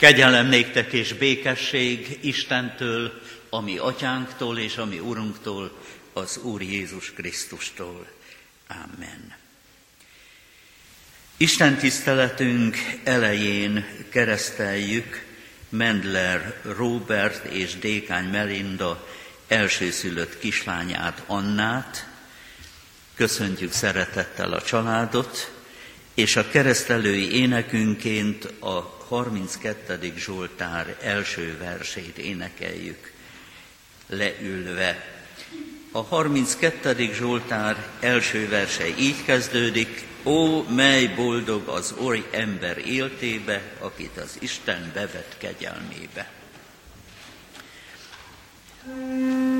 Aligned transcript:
Kegyelem 0.00 0.46
néktek 0.46 0.92
és 0.92 1.12
békesség 1.12 2.18
Istentől, 2.20 3.20
ami 3.50 3.78
atyánktól 3.78 4.58
és 4.58 4.76
ami 4.76 4.98
Urunktól, 4.98 5.78
az 6.12 6.36
Úr 6.36 6.62
Jézus 6.62 7.12
Krisztustól. 7.12 8.06
Amen. 8.68 9.34
Isten 11.36 11.76
tiszteletünk 11.76 12.76
elején 13.04 13.86
kereszteljük 14.08 15.24
Mendler 15.68 16.60
Robert 16.62 17.44
és 17.44 17.78
Dékány 17.78 18.28
Melinda 18.28 19.08
elsőszülött 19.48 20.38
kislányát 20.38 21.22
Annát. 21.26 22.08
Köszöntjük 23.14 23.72
szeretettel 23.72 24.52
a 24.52 24.62
családot, 24.62 25.52
és 26.14 26.36
a 26.36 26.48
keresztelői 26.48 27.40
énekünként 27.40 28.44
a 28.44 28.98
32. 29.10 30.12
Zsoltár 30.16 30.96
első 31.02 31.56
versét 31.58 32.18
énekeljük 32.18 33.12
leülve. 34.06 35.04
A 35.92 36.00
32. 36.00 37.12
Zsoltár 37.12 37.86
első 38.00 38.48
verse 38.48 38.86
így 38.98 39.24
kezdődik, 39.24 40.08
Ó, 40.24 40.62
mely 40.62 41.06
boldog 41.06 41.68
az 41.68 41.94
oly 41.98 42.28
ember 42.30 42.78
éltébe, 42.78 43.62
akit 43.78 44.16
az 44.16 44.36
Isten 44.38 44.90
bevet 44.94 45.36
kegyelmébe. 45.38 46.30
thank 48.86 49.59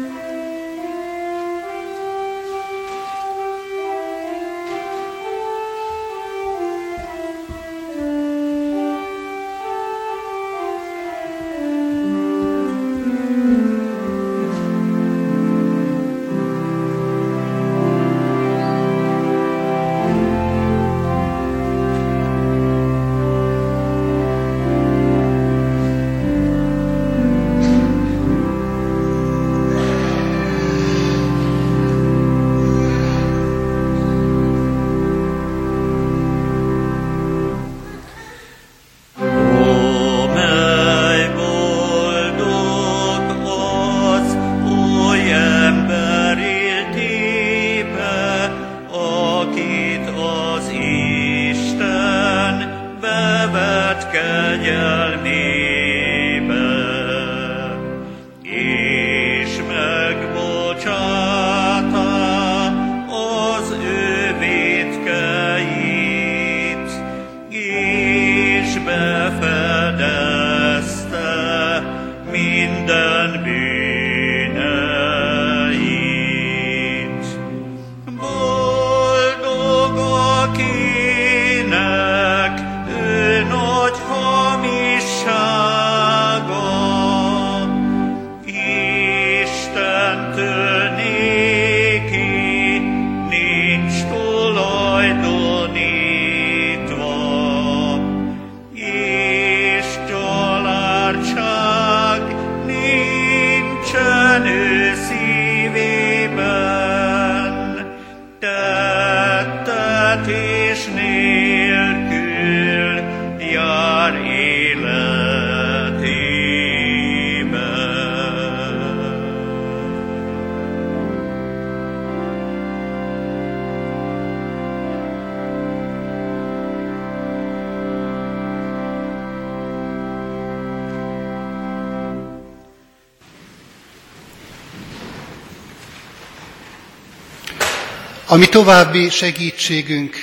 you 138.30 138.40
Ami 138.40 138.48
további 138.48 139.08
segítségünk, 139.08 140.16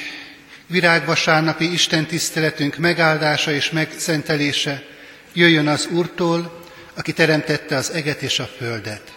virágvasárnapi 0.67 1.71
Isten 1.71 2.05
tiszteletünk 2.05 2.77
megáldása 2.77 3.51
és 3.51 3.71
megszentelése 3.71 4.83
jöjjön 5.33 5.67
az 5.67 5.87
Úrtól, 5.91 6.61
aki 6.93 7.13
teremtette 7.13 7.75
az 7.75 7.91
eget 7.91 8.21
és 8.21 8.39
a 8.39 8.45
földet. 8.45 9.13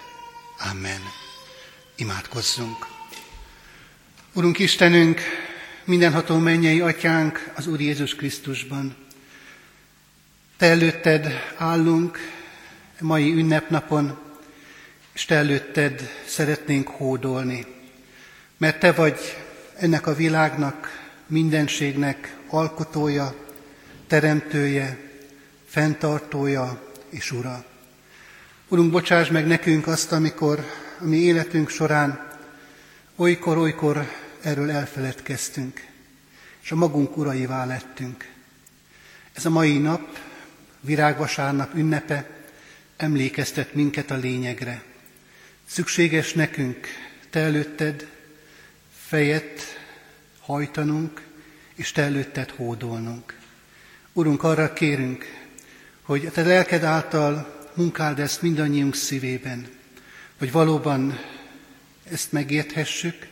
Amen. 0.71 1.01
Imádkozzunk. 1.97 2.87
Urunk 4.33 4.59
Istenünk, 4.59 5.21
mindenható 5.85 6.37
mennyei 6.37 6.81
atyánk 6.81 7.53
az 7.55 7.67
Úr 7.67 7.81
Jézus 7.81 8.15
Krisztusban. 8.15 8.97
Te 10.57 10.67
előtted 10.67 11.53
állunk 11.57 12.19
mai 13.01 13.33
ünnepnapon, 13.33 14.19
és 15.13 15.25
Te 15.25 15.35
előtted 15.35 16.11
szeretnénk 16.27 16.89
hódolni 16.89 17.79
mert 18.61 18.79
Te 18.79 18.93
vagy 18.93 19.19
ennek 19.77 20.07
a 20.07 20.15
világnak, 20.15 21.03
mindenségnek 21.27 22.37
alkotója, 22.47 23.35
teremtője, 24.07 24.99
fenntartója 25.67 26.83
és 27.09 27.33
ura. 27.33 27.65
Urunk, 28.69 28.91
bocsáss 28.91 29.29
meg 29.29 29.47
nekünk 29.47 29.87
azt, 29.87 30.13
amikor 30.13 30.65
a 30.99 31.05
mi 31.05 31.17
életünk 31.17 31.69
során 31.69 32.29
olykor-olykor 33.17 34.11
erről 34.41 34.71
elfeledkeztünk, 34.71 35.87
és 36.63 36.71
a 36.71 36.77
magunk 36.77 37.17
uraivá 37.17 37.65
lettünk. 37.65 38.29
Ez 39.33 39.45
a 39.45 39.51
mai 39.51 39.79
nap, 39.79 40.19
virágvasárnap 40.81 41.75
ünnepe 41.75 42.31
emlékeztet 42.97 43.75
minket 43.75 44.11
a 44.11 44.17
lényegre. 44.17 44.83
Szükséges 45.67 46.33
nekünk, 46.33 46.87
Te 47.31 47.41
előtted 47.41 48.19
fejet 49.11 49.61
hajtanunk, 50.41 51.23
és 51.75 51.93
Te 51.93 52.03
előtted 52.03 52.51
hódolnunk. 52.51 53.39
Urunk, 54.13 54.43
arra 54.43 54.73
kérünk, 54.73 55.25
hogy 56.03 56.27
a 56.27 56.31
Te 56.31 56.43
lelked 56.43 56.85
által 56.85 57.67
munkáld 57.75 58.19
ezt 58.19 58.43
mindannyiunk 58.43 58.95
szívében, 58.95 59.69
hogy 60.39 60.53
valóban 60.53 61.19
ezt 62.11 62.33
megérthessük, 62.33 63.27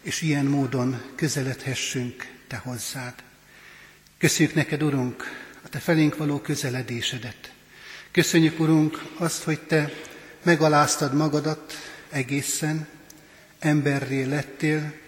és 0.00 0.22
ilyen 0.22 0.44
módon 0.44 1.02
közeledhessünk 1.14 2.26
Te 2.46 2.56
hozzád. 2.56 3.14
Köszönjük 4.18 4.54
neked, 4.54 4.82
Urunk, 4.82 5.24
a 5.64 5.68
Te 5.68 5.78
felénk 5.78 6.16
való 6.16 6.38
közeledésedet. 6.40 7.52
Köszönjük, 8.10 8.60
Urunk, 8.60 9.02
azt, 9.16 9.42
hogy 9.42 9.60
Te 9.60 9.92
megaláztad 10.42 11.14
magadat 11.14 11.72
egészen, 12.10 12.86
emberré 13.58 14.22
lettél, 14.22 15.02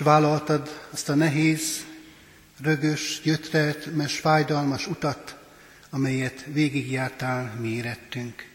és 0.00 0.06
vállaltad 0.06 0.88
azt 0.90 1.08
a 1.08 1.14
nehéz, 1.14 1.84
rögös, 2.62 3.20
gyötrelmes, 3.22 4.18
fájdalmas 4.18 4.86
utat, 4.86 5.36
amelyet 5.90 6.44
végigjártál 6.52 7.56
mi 7.60 7.68
érettünk. 7.68 8.46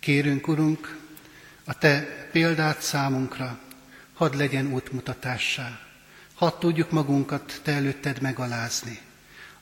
Kérünk, 0.00 0.48
Urunk, 0.48 0.98
a 1.64 1.78
Te 1.78 2.28
példát 2.32 2.82
számunkra, 2.82 3.58
hadd 4.12 4.36
legyen 4.36 4.72
útmutatássá, 4.72 5.80
hadd 6.34 6.58
tudjuk 6.58 6.90
magunkat 6.90 7.60
Te 7.62 7.72
előtted 7.72 8.20
megalázni, 8.20 8.98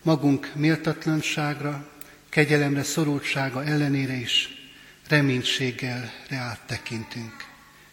magunk 0.02 0.52
méltatlanságra 0.54 1.88
kegyelemre 2.28 2.82
szorultsága 2.82 3.64
ellenére 3.64 4.14
is 4.14 4.48
reménységgel 5.08 6.12
reált 6.28 6.60
tekintünk. 6.66 7.34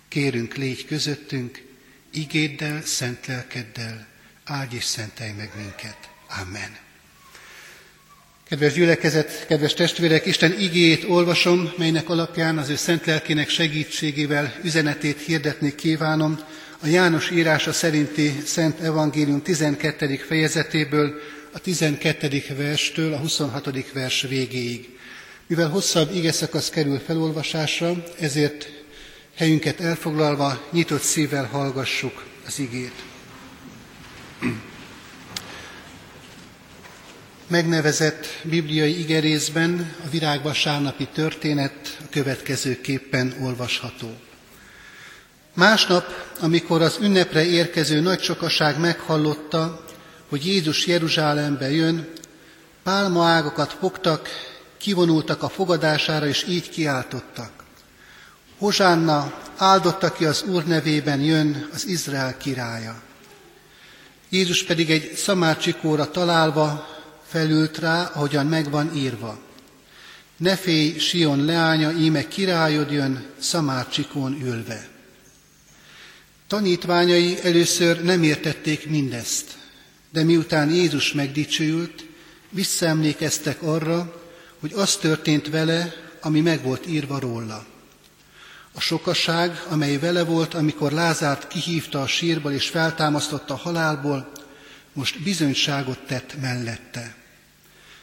Kérünk, 0.07 0.55
légy 0.55 0.85
közöttünk, 0.85 1.65
igéddel, 2.11 2.81
szent 2.81 3.25
lelkeddel, 3.25 4.07
áldj 4.45 4.75
és 4.75 4.83
szentelj 4.83 5.31
meg 5.31 5.51
minket. 5.55 5.97
Amen. 6.41 6.77
Kedves 8.49 8.73
gyülekezet, 8.73 9.45
kedves 9.47 9.73
testvérek, 9.73 10.25
Isten 10.25 10.59
igéjét 10.59 11.03
olvasom, 11.03 11.73
melynek 11.77 12.09
alapján 12.09 12.57
az 12.57 12.69
ő 12.69 12.75
szent 12.75 13.05
lelkének 13.05 13.49
segítségével 13.49 14.53
üzenetét 14.63 15.21
hirdetni 15.21 15.75
kívánom, 15.75 16.39
a 16.81 16.87
János 16.87 17.29
írása 17.29 17.73
szerinti 17.73 18.41
Szent 18.45 18.79
Evangélium 18.79 19.41
12. 19.41 20.15
fejezetéből, 20.27 21.13
a 21.51 21.59
12. 21.59 22.43
verstől 22.57 23.13
a 23.13 23.17
26. 23.17 23.91
vers 23.93 24.21
végéig. 24.21 24.97
Mivel 25.47 25.69
hosszabb 25.69 26.15
ige 26.15 26.31
szakasz 26.31 26.69
kerül 26.69 26.99
felolvasásra, 27.05 28.03
ezért 28.19 28.76
helyünket 29.37 29.79
elfoglalva 29.79 30.67
nyitott 30.71 31.01
szívvel 31.01 31.45
hallgassuk 31.45 32.23
az 32.45 32.59
igét. 32.59 33.03
Megnevezett 37.47 38.25
bibliai 38.43 38.99
igerészben 38.99 39.95
a 40.05 40.09
virágvasárnapi 40.09 41.07
történet 41.13 41.97
a 41.99 42.09
következőképpen 42.09 43.35
olvasható. 43.41 44.15
Másnap, 45.53 46.05
amikor 46.39 46.81
az 46.81 46.97
ünnepre 47.01 47.45
érkező 47.45 47.99
nagy 47.99 48.21
sokaság 48.21 48.79
meghallotta, 48.79 49.85
hogy 50.29 50.45
Jézus 50.45 50.87
Jeruzsálembe 50.87 51.71
jön, 51.71 52.11
pálmaágokat 52.83 53.73
fogtak, 53.79 54.29
kivonultak 54.77 55.43
a 55.43 55.49
fogadására, 55.49 56.27
és 56.27 56.45
így 56.47 56.69
kiáltottak. 56.69 57.56
Hozsánna, 58.57 59.33
áldotta 59.55 60.11
ki 60.11 60.25
az 60.25 60.43
Úr 60.43 60.65
nevében 60.65 61.21
jön 61.21 61.69
az 61.73 61.87
Izrael 61.87 62.37
királya. 62.37 63.01
Jézus 64.29 64.63
pedig 64.63 64.91
egy 64.91 65.15
szamárcsikóra 65.15 66.11
találva 66.11 66.87
felült 67.27 67.77
rá, 67.77 68.03
ahogyan 68.03 68.45
megvan 68.45 68.95
írva. 68.95 69.39
Ne 70.37 70.55
félj, 70.55 70.97
Sion 70.97 71.45
leánya, 71.45 71.91
íme 71.91 72.27
királyod 72.27 72.91
jön, 72.91 73.25
szamárcsikón 73.39 74.41
ülve. 74.41 74.87
Tanítványai 76.47 77.37
először 77.43 78.03
nem 78.03 78.23
értették 78.23 78.89
mindezt, 78.89 79.57
de 80.11 80.23
miután 80.23 80.69
Jézus 80.69 81.13
megdicsőült, 81.13 82.05
visszaemlékeztek 82.49 83.61
arra, 83.61 84.21
hogy 84.59 84.73
az 84.73 84.95
történt 84.95 85.49
vele, 85.49 85.93
ami 86.21 86.41
meg 86.41 86.63
volt 86.63 86.87
írva 86.87 87.19
róla. 87.19 87.65
A 88.77 88.79
sokaság, 88.79 89.63
amely 89.69 89.97
vele 89.97 90.23
volt, 90.23 90.53
amikor 90.53 90.91
Lázárt 90.91 91.47
kihívta 91.47 92.01
a 92.01 92.07
sírból 92.07 92.51
és 92.51 92.69
feltámasztotta 92.69 93.53
a 93.53 93.57
halálból, 93.57 94.31
most 94.93 95.23
bizonyságot 95.23 95.99
tett 95.99 96.41
mellette. 96.41 97.15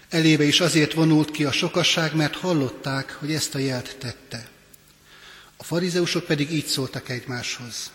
Elébe 0.09 0.45
is 0.45 0.61
azért 0.61 0.93
vonult 0.93 1.31
ki 1.31 1.45
a 1.45 1.53
sokasság, 1.53 2.15
mert 2.15 2.35
hallották, 2.35 3.17
hogy 3.21 3.33
ezt 3.33 3.55
a 3.55 3.59
jelt 3.59 3.97
tette. 3.99 4.49
A 5.57 5.65
farizeusok 5.65 6.25
pedig 6.25 6.53
így 6.53 6.67
szóltak 6.67 7.09
egymáshoz. 7.09 7.91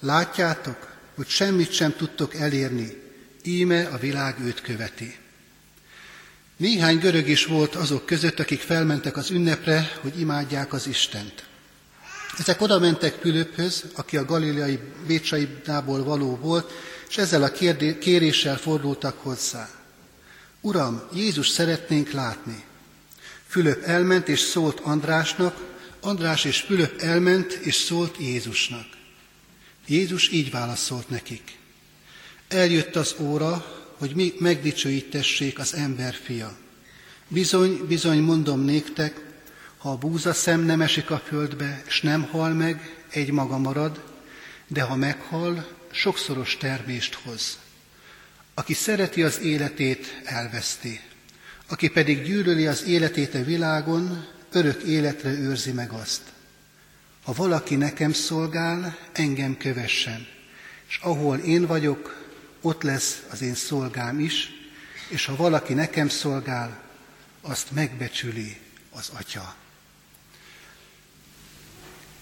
Látjátok, 0.00 0.96
hogy 1.14 1.28
semmit 1.28 1.72
sem 1.72 1.94
tudtok 1.96 2.34
elérni, 2.34 3.02
íme 3.42 3.86
a 3.86 3.98
világ 3.98 4.40
őt 4.40 4.60
követi. 4.60 5.16
Néhány 6.56 6.98
görög 6.98 7.28
is 7.28 7.44
volt 7.44 7.74
azok 7.74 8.06
között, 8.06 8.40
akik 8.40 8.60
felmentek 8.60 9.16
az 9.16 9.30
ünnepre, 9.30 9.92
hogy 10.00 10.20
imádják 10.20 10.72
az 10.72 10.86
Istent. 10.86 11.50
Ezek 12.38 12.60
oda 12.60 12.78
mentek 12.78 13.14
Fülöphöz, 13.20 13.84
aki 13.94 14.16
a 14.16 14.24
galileai 14.24 14.78
Bécsaidából 15.06 16.04
való 16.04 16.36
volt, 16.36 16.72
és 17.08 17.18
ezzel 17.18 17.42
a 17.42 17.50
kéréssel 17.98 18.56
fordultak 18.56 19.18
hozzá. 19.18 19.68
Uram, 20.60 21.02
Jézus 21.14 21.48
szeretnénk 21.48 22.10
látni. 22.10 22.64
Fülöp 23.46 23.82
elment 23.82 24.28
és 24.28 24.40
szólt 24.40 24.80
Andrásnak, 24.80 25.56
András 26.00 26.44
és 26.44 26.60
Fülöp 26.60 27.00
elment 27.00 27.52
és 27.52 27.74
szólt 27.74 28.16
Jézusnak. 28.18 28.86
Jézus 29.86 30.28
így 30.30 30.50
válaszolt 30.50 31.08
nekik. 31.08 31.58
Eljött 32.48 32.96
az 32.96 33.14
óra, 33.18 33.82
hogy 33.98 34.14
mi 34.14 34.34
megdicsőítessék 34.38 35.58
az 35.58 35.74
ember 35.74 36.14
fia. 36.14 36.56
Bizony, 37.28 37.86
bizony 37.86 38.18
mondom 38.18 38.60
néktek, 38.60 39.31
ha 39.82 39.90
a 39.90 39.96
búza 39.96 40.32
szem 40.32 40.60
nem 40.60 40.80
esik 40.80 41.10
a 41.10 41.18
földbe, 41.18 41.82
és 41.86 42.00
nem 42.00 42.22
hal 42.22 42.52
meg, 42.52 42.96
egy 43.10 43.30
maga 43.30 43.58
marad, 43.58 44.04
de 44.66 44.82
ha 44.82 44.96
meghal, 44.96 45.68
sokszoros 45.90 46.56
termést 46.56 47.14
hoz. 47.14 47.58
Aki 48.54 48.74
szereti 48.74 49.22
az 49.22 49.40
életét, 49.40 50.20
elveszti. 50.24 51.00
Aki 51.68 51.88
pedig 51.88 52.22
gyűlöli 52.22 52.66
az 52.66 52.84
életét 52.84 53.34
a 53.34 53.44
világon, 53.44 54.26
örök 54.52 54.82
életre 54.82 55.30
őrzi 55.30 55.72
meg 55.72 55.90
azt. 55.90 56.22
Ha 57.22 57.32
valaki 57.32 57.76
nekem 57.76 58.12
szolgál, 58.12 58.96
engem 59.12 59.56
kövessen, 59.56 60.26
és 60.88 60.98
ahol 61.02 61.38
én 61.38 61.66
vagyok, 61.66 62.26
ott 62.60 62.82
lesz 62.82 63.22
az 63.30 63.42
én 63.42 63.54
szolgám 63.54 64.20
is, 64.20 64.50
és 65.08 65.24
ha 65.24 65.36
valaki 65.36 65.74
nekem 65.74 66.08
szolgál, 66.08 66.80
azt 67.40 67.70
megbecsüli 67.70 68.56
az 68.90 69.10
Atya. 69.18 69.60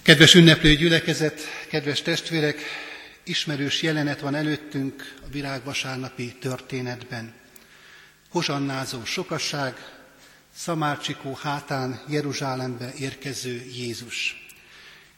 Kedves 0.02 0.34
ünneplő 0.34 0.74
gyülekezet, 0.74 1.40
kedves 1.68 2.02
testvérek, 2.02 2.60
ismerős 3.24 3.82
jelenet 3.82 4.20
van 4.20 4.34
előttünk 4.34 5.14
a 5.26 5.30
virágvasárnapi 5.32 6.34
történetben. 6.40 7.32
Hozsannázó 8.28 9.04
sokasság, 9.04 9.74
Szamárcsikó 10.56 11.38
hátán 11.42 12.02
Jeruzsálembe 12.08 12.92
érkező 12.98 13.62
Jézus. 13.76 14.46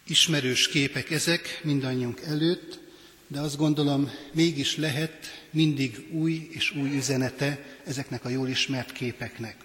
Ismerős 0.06 0.68
képek 0.68 1.10
ezek 1.10 1.60
mindannyiunk 1.62 2.20
előtt, 2.20 2.78
de 3.26 3.40
azt 3.40 3.56
gondolom 3.56 4.10
mégis 4.32 4.76
lehet 4.76 5.44
mindig 5.50 6.06
új 6.10 6.48
és 6.50 6.70
új 6.70 6.96
üzenete 6.96 7.64
ezeknek 7.86 8.24
a 8.24 8.28
jól 8.28 8.48
ismert 8.48 8.92
képeknek. 8.92 9.56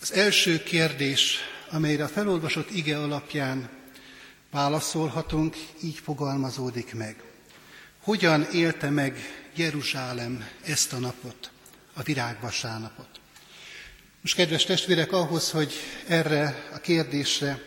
Az 0.00 0.12
első 0.12 0.62
kérdés, 0.62 1.38
amelyre 1.70 2.04
a 2.04 2.08
felolvasott 2.08 2.70
ige 2.70 2.98
alapján 2.98 3.82
válaszolhatunk, 4.54 5.56
így 5.82 5.98
fogalmazódik 6.04 6.94
meg. 6.94 7.22
Hogyan 8.02 8.46
élte 8.52 8.90
meg 8.90 9.18
Jeruzsálem 9.54 10.48
ezt 10.64 10.92
a 10.92 10.98
napot, 10.98 11.50
a 11.92 12.02
virágvasárnapot? 12.02 13.08
Most 14.20 14.34
kedves 14.34 14.64
testvérek, 14.64 15.12
ahhoz, 15.12 15.50
hogy 15.50 15.72
erre 16.06 16.68
a 16.74 16.78
kérdésre 16.78 17.62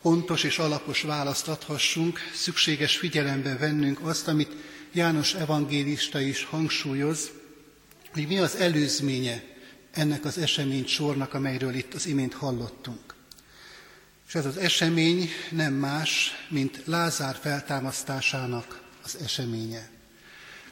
pontos 0.00 0.44
és 0.44 0.58
alapos 0.58 1.02
választ 1.02 1.48
adhassunk, 1.48 2.18
szükséges 2.34 2.96
figyelembe 2.96 3.56
vennünk 3.56 4.00
azt, 4.00 4.28
amit 4.28 4.52
János 4.92 5.34
evangélista 5.34 6.20
is 6.20 6.44
hangsúlyoz, 6.44 7.30
hogy 8.12 8.26
mi 8.26 8.38
az 8.38 8.56
előzménye 8.56 9.42
ennek 9.90 10.24
az 10.24 10.38
esemény 10.38 10.86
sornak, 10.86 11.34
amelyről 11.34 11.74
itt 11.74 11.94
az 11.94 12.06
imént 12.06 12.34
hallottunk. 12.34 13.11
És 14.32 14.38
ez 14.38 14.46
az 14.46 14.56
esemény 14.56 15.30
nem 15.50 15.72
más, 15.72 16.30
mint 16.48 16.82
Lázár 16.84 17.36
feltámasztásának 17.40 18.82
az 19.04 19.16
eseménye. 19.24 19.90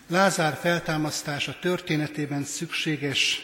Lázár 0.07 0.59
feltámasztása 0.61 1.59
történetében 1.61 2.45
szükséges 2.45 3.40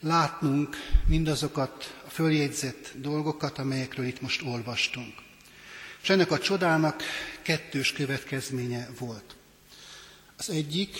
látnunk 0.00 0.76
mindazokat 1.06 1.94
a 2.06 2.10
följegyzett 2.10 2.92
dolgokat, 2.94 3.58
amelyekről 3.58 4.06
itt 4.06 4.20
most 4.20 4.42
olvastunk. 4.42 5.14
És 6.02 6.10
ennek 6.10 6.30
a 6.30 6.38
csodának 6.38 7.02
kettős 7.42 7.92
következménye 7.92 8.88
volt. 8.98 9.36
Az 10.36 10.50
egyik, 10.50 10.96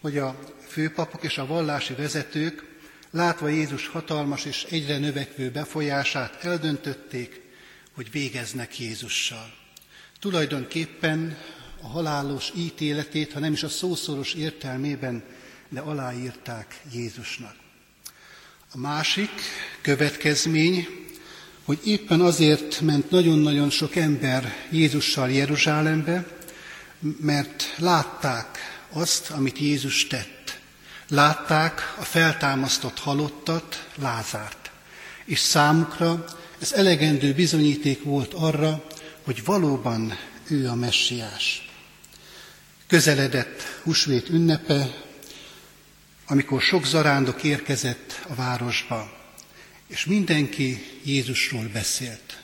hogy 0.00 0.18
a 0.18 0.38
főpapok 0.68 1.24
és 1.24 1.38
a 1.38 1.46
vallási 1.46 1.94
vezetők, 1.94 2.64
látva 3.10 3.48
Jézus 3.48 3.86
hatalmas 3.86 4.44
és 4.44 4.66
egyre 4.70 4.98
növekvő 4.98 5.50
befolyását, 5.50 6.44
eldöntötték, 6.44 7.48
hogy 7.94 8.10
végeznek 8.10 8.78
Jézussal. 8.78 9.54
Tulajdonképpen 10.20 11.38
a 11.82 11.86
halálos 11.86 12.52
ítéletét, 12.56 13.32
ha 13.32 13.38
nem 13.38 13.52
is 13.52 13.62
a 13.62 13.68
szószoros 13.68 14.34
értelmében, 14.34 15.22
de 15.68 15.80
aláírták 15.80 16.80
Jézusnak. 16.92 17.54
A 18.72 18.78
másik 18.78 19.30
következmény, 19.80 20.88
hogy 21.64 21.78
éppen 21.84 22.20
azért 22.20 22.80
ment 22.80 23.10
nagyon-nagyon 23.10 23.70
sok 23.70 23.96
ember 23.96 24.54
Jézussal 24.70 25.30
Jeruzsálembe, 25.30 26.26
mert 27.20 27.74
látták 27.78 28.58
azt, 28.90 29.30
amit 29.30 29.58
Jézus 29.58 30.06
tett. 30.06 30.58
Látták 31.08 31.94
a 31.98 32.02
feltámasztott 32.02 32.98
halottat, 32.98 33.88
Lázárt. 33.94 34.70
és 35.24 35.38
számukra 35.38 36.24
ez 36.60 36.72
elegendő 36.72 37.32
bizonyíték 37.32 38.02
volt 38.02 38.34
arra, 38.34 38.84
hogy 39.22 39.44
valóban 39.44 40.18
ő 40.48 40.68
a 40.68 40.74
messiás. 40.74 41.68
Közeledett 42.86 43.62
husvét 43.82 44.28
ünnepe, 44.28 44.94
amikor 46.26 46.62
sok 46.62 46.86
zarándok 46.86 47.42
érkezett 47.42 48.24
a 48.28 48.34
városba, 48.34 49.18
és 49.86 50.04
mindenki 50.04 50.84
Jézusról 51.04 51.70
beszélt. 51.72 52.38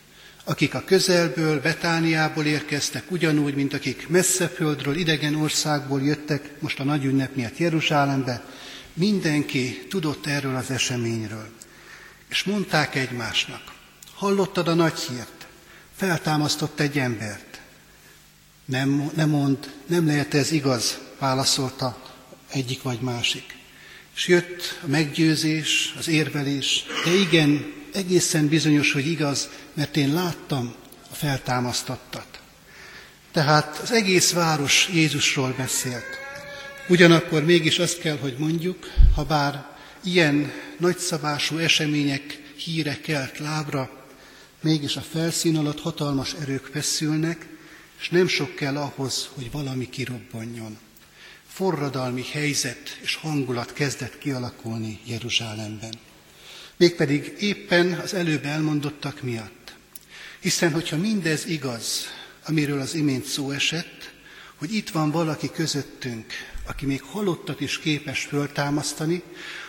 Akik 0.45 0.75
a 0.75 0.85
közelből, 0.85 1.61
Betániából 1.61 2.45
érkeztek, 2.45 3.11
ugyanúgy, 3.11 3.55
mint 3.55 3.75
akik 3.75 4.09
messze 4.09 4.49
földről, 4.49 4.97
idegen 4.97 5.35
országból 5.35 6.03
jöttek 6.03 6.61
most 6.61 6.81
a 6.81 6.85
nagy 6.85 7.05
ünnep 7.05 7.35
miatt 7.35 7.59
Jeruzsálembe, 7.59 8.45
mindenki 8.95 9.87
tudott 9.89 10.27
erről 10.27 10.57
az 10.57 10.71
eseményről. 10.71 11.49
És 12.29 12.45
mondták 12.45 12.95
egymásnak, 12.95 13.76
hallottad 14.17 14.69
a 14.69 14.75
nagy 14.75 14.99
hírt, 14.99 15.47
feltámasztott 15.97 16.81
egy 16.81 16.99
embert. 16.99 17.61
Nem, 18.65 19.11
nem 19.15 19.29
mond, 19.29 19.75
nem 19.87 20.07
lehet 20.07 20.35
ez 20.35 20.53
igaz, 20.53 20.99
válaszolta 21.19 22.03
egyik 22.51 22.83
vagy 22.83 23.01
másik. 23.01 23.57
És 24.15 24.29
jött 24.29 24.79
a 24.83 24.87
meggyőzés, 24.87 25.95
az 25.99 26.09
érvelés, 26.09 26.85
de 27.05 27.15
igen, 27.15 27.73
egészen 27.93 28.49
bizonyos, 28.49 28.93
hogy 28.93 29.07
igaz, 29.07 29.49
mert 29.75 29.97
én 29.97 30.15
láttam 30.15 30.75
a 31.11 31.15
feltámasztattat. 31.15 32.41
Tehát 33.33 33.79
az 33.79 33.93
egész 33.93 34.33
város 34.33 34.89
Jézusról 34.93 35.55
beszélt. 35.57 36.07
Ugyanakkor 36.89 37.45
mégis 37.45 37.79
azt 37.79 37.99
kell, 37.99 38.19
hogy 38.19 38.35
mondjuk, 38.39 38.91
ha 39.15 39.25
bár 39.25 39.67
ilyen 40.05 40.53
nagyszabású 40.79 41.59
események 41.59 42.43
híre 42.57 43.01
kelt 43.01 43.39
lábra, 43.39 44.06
mégis 44.61 44.97
a 44.97 45.01
felszín 45.01 45.57
alatt 45.57 45.81
hatalmas 45.81 46.33
erők 46.33 46.65
feszülnek, 46.73 47.47
és 48.01 48.09
nem 48.09 48.27
sok 48.27 48.55
kell 48.55 48.77
ahhoz, 48.77 49.29
hogy 49.35 49.51
valami 49.51 49.89
kirobbanjon. 49.89 50.79
Forradalmi 51.47 52.25
helyzet 52.33 52.99
és 53.03 53.15
hangulat 53.15 53.73
kezdett 53.73 54.19
kialakulni 54.19 55.01
Jeruzsálemben. 55.05 55.95
Mégpedig 56.77 57.37
éppen 57.41 57.93
az 57.93 58.15
előbb 58.15 58.45
elmondottak 58.45 59.23
miatt. 59.23 59.75
Hiszen, 60.41 60.73
hogyha 60.73 60.97
mindez 60.97 61.47
igaz, 61.47 62.07
amiről 62.47 62.81
az 62.81 62.95
imént 62.95 63.25
szó 63.25 63.51
esett, 63.51 64.15
hogy 64.57 64.75
itt 64.75 64.91
van 64.91 65.11
valaki 65.11 65.51
közöttünk, 65.51 66.33
aki 66.67 66.87
még 66.87 67.03
halottat 67.03 67.61
is 67.61 67.79
képes 67.79 68.25
föltámasztani, 68.25 69.23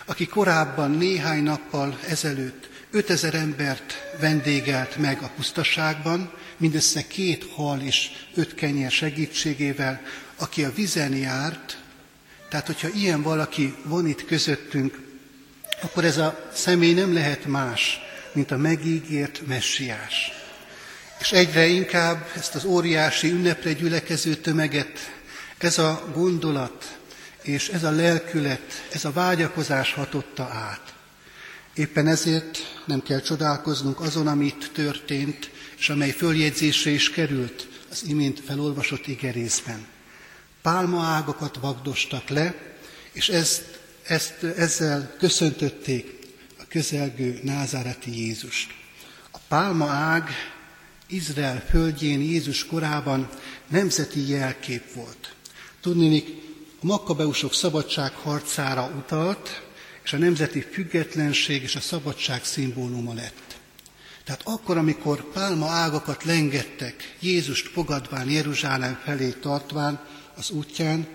aki 0.06 0.26
korábban 0.26 0.92
néhány 0.92 1.44
nappal 1.44 2.00
ezelőtt 2.08 2.70
5000 2.92 3.34
embert 3.34 3.94
vendégelt 4.20 4.98
meg 4.98 5.22
a 5.22 5.32
pusztaságban, 5.36 6.34
mindössze 6.58 7.08
két 7.08 7.46
hal 7.56 7.82
és 7.82 8.10
öt 8.36 8.56
kenyér 8.56 8.92
segítségével, 8.92 10.02
aki 10.36 10.64
a 10.64 10.74
vizen 10.74 11.16
járt, 11.16 11.78
tehát 12.50 12.66
hogyha 12.66 12.88
ilyen 12.88 13.22
valaki 13.22 13.76
van 13.84 14.08
itt 14.08 14.26
közöttünk, 14.26 15.00
akkor 15.82 16.06
ez 16.06 16.18
a 16.18 16.50
személy 16.54 16.94
nem 16.94 17.14
lehet 17.14 17.46
más, 17.46 18.00
mint 18.32 18.52
a 18.52 18.58
megígért 18.58 19.48
messiás. 19.48 20.32
És 21.20 21.32
egyre 21.32 21.66
inkább 21.66 22.32
ezt 22.36 22.56
az 22.56 22.66
óriási 22.66 23.32
ünnepre 23.32 23.74
gyülekező 23.74 24.36
tömeget, 24.36 25.16
ez 25.58 25.78
a 25.78 26.10
gondolat 26.14 26.98
és 27.42 27.68
ez 27.68 27.84
a 27.84 27.92
lelkület, 27.92 28.88
ez 28.92 29.06
a 29.06 29.12
vágyakozás 29.12 29.94
hatotta 29.94 30.44
át. 30.44 30.94
Éppen 31.78 32.08
ezért 32.08 32.82
nem 32.86 33.02
kell 33.04 33.22
csodálkoznunk 33.22 34.00
azon, 34.00 34.28
amit 34.28 34.72
történt, 34.74 35.52
és 35.78 35.90
amely 35.90 36.12
följegyzésre 36.12 36.90
is 36.90 37.10
került 37.10 37.68
az 37.92 38.04
imént 38.08 38.40
felolvasott 38.46 39.08
igerészben. 39.08 39.86
Pálma 40.62 41.04
ágakat 41.04 41.58
vagdostak 41.62 42.30
le, 42.30 42.56
és 43.12 43.30
ezt, 43.30 43.80
ezt, 44.04 44.44
ezzel 44.44 45.16
köszöntötték 45.20 46.20
a 46.60 46.64
közelgő 46.70 47.40
názáreti 47.44 48.26
Jézust. 48.26 48.74
A 49.32 49.38
pálma 49.48 49.88
ág 49.88 50.30
Izrael 51.08 51.64
földjén 51.70 52.22
Jézus 52.22 52.66
korában 52.66 53.30
nemzeti 53.68 54.30
jelkép 54.30 54.94
volt. 54.94 55.36
Tudnélik, 55.82 56.28
a 56.82 56.86
makkabeusok 56.86 57.54
szabadság 57.54 58.12
harcára 58.12 58.92
utalt, 58.98 59.67
és 60.08 60.14
a 60.14 60.18
nemzeti 60.18 60.66
függetlenség 60.72 61.64
és 61.64 61.76
a 61.76 61.80
szabadság 61.80 62.44
szimbóluma 62.44 63.14
lett. 63.14 63.58
Tehát 64.24 64.42
akkor, 64.44 64.78
amikor 64.78 65.32
pálma 65.32 65.70
ágakat 65.70 66.24
lengettek, 66.24 67.16
Jézust 67.20 67.68
fogadván 67.68 68.30
Jeruzsálem 68.30 69.00
felé 69.04 69.30
tartván 69.30 70.06
az 70.36 70.50
útján, 70.50 71.08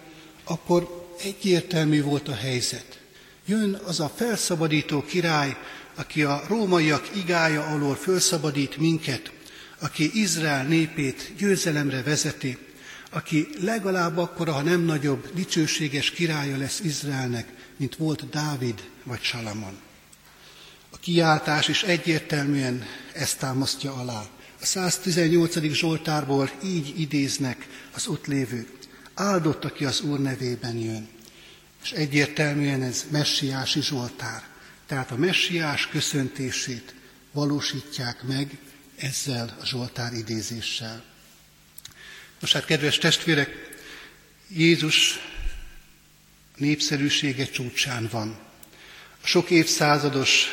akkor 0.45 1.09
egyértelmű 1.23 2.03
volt 2.03 2.29
a 2.29 2.35
helyzet. 2.35 3.01
Jön 3.47 3.81
az 3.85 4.01
a 4.01 4.13
felszabadító 4.17 5.03
király, 5.03 5.57
aki 5.95 6.23
a 6.23 6.43
rómaiak 6.49 7.11
igája 7.17 7.67
alól 7.67 7.95
felszabadít 7.95 8.77
minket, 8.77 9.33
aki 9.79 10.11
Izrael 10.15 10.65
népét 10.65 11.33
győzelemre 11.37 12.03
vezeti, 12.03 12.59
aki 13.13 13.49
legalább 13.61 14.17
akkora, 14.17 14.53
ha 14.53 14.63
nem 14.63 14.81
nagyobb, 14.81 15.31
dicsőséges 15.35 16.11
királya 16.11 16.57
lesz 16.57 16.81
Izraelnek, 16.81 17.53
mint 17.77 17.97
volt 17.97 18.31
Dávid 18.31 18.91
vagy 19.05 19.23
Salamon. 19.23 19.81
A 20.91 20.97
kiáltás 20.97 21.69
is 21.69 21.83
egyértelműen 21.83 22.85
ezt 23.13 23.39
támasztja 23.39 23.95
alá. 23.95 24.25
A 24.61 24.65
118. 24.65 25.73
Zsoltárból 25.73 26.51
így 26.65 27.01
idéznek 27.01 27.67
az 27.95 28.07
ott 28.07 28.27
lévők. 28.27 28.69
Áldott, 29.15 29.65
aki 29.65 29.85
az 29.85 30.01
Úr 30.01 30.21
nevében 30.21 30.77
jön. 30.77 31.09
És 31.83 31.91
egyértelműen 31.91 32.83
ez 32.83 33.05
messiási 33.11 33.83
Zsoltár. 33.83 34.43
Tehát 34.87 35.11
a 35.11 35.17
messiás 35.17 35.89
köszöntését 35.89 36.95
valósítják 37.33 38.23
meg 38.23 38.59
ezzel 38.97 39.57
a 39.61 39.67
Zsoltár 39.67 40.13
idézéssel. 40.13 41.12
Most 42.43 42.55
hát, 42.55 42.65
kedves 42.65 42.99
testvérek, 42.99 43.51
Jézus 44.49 45.19
népszerűsége 46.57 47.45
csúcsán 47.45 48.09
van. 48.13 48.39
A 49.23 49.27
sok 49.27 49.51
évszázados 49.51 50.47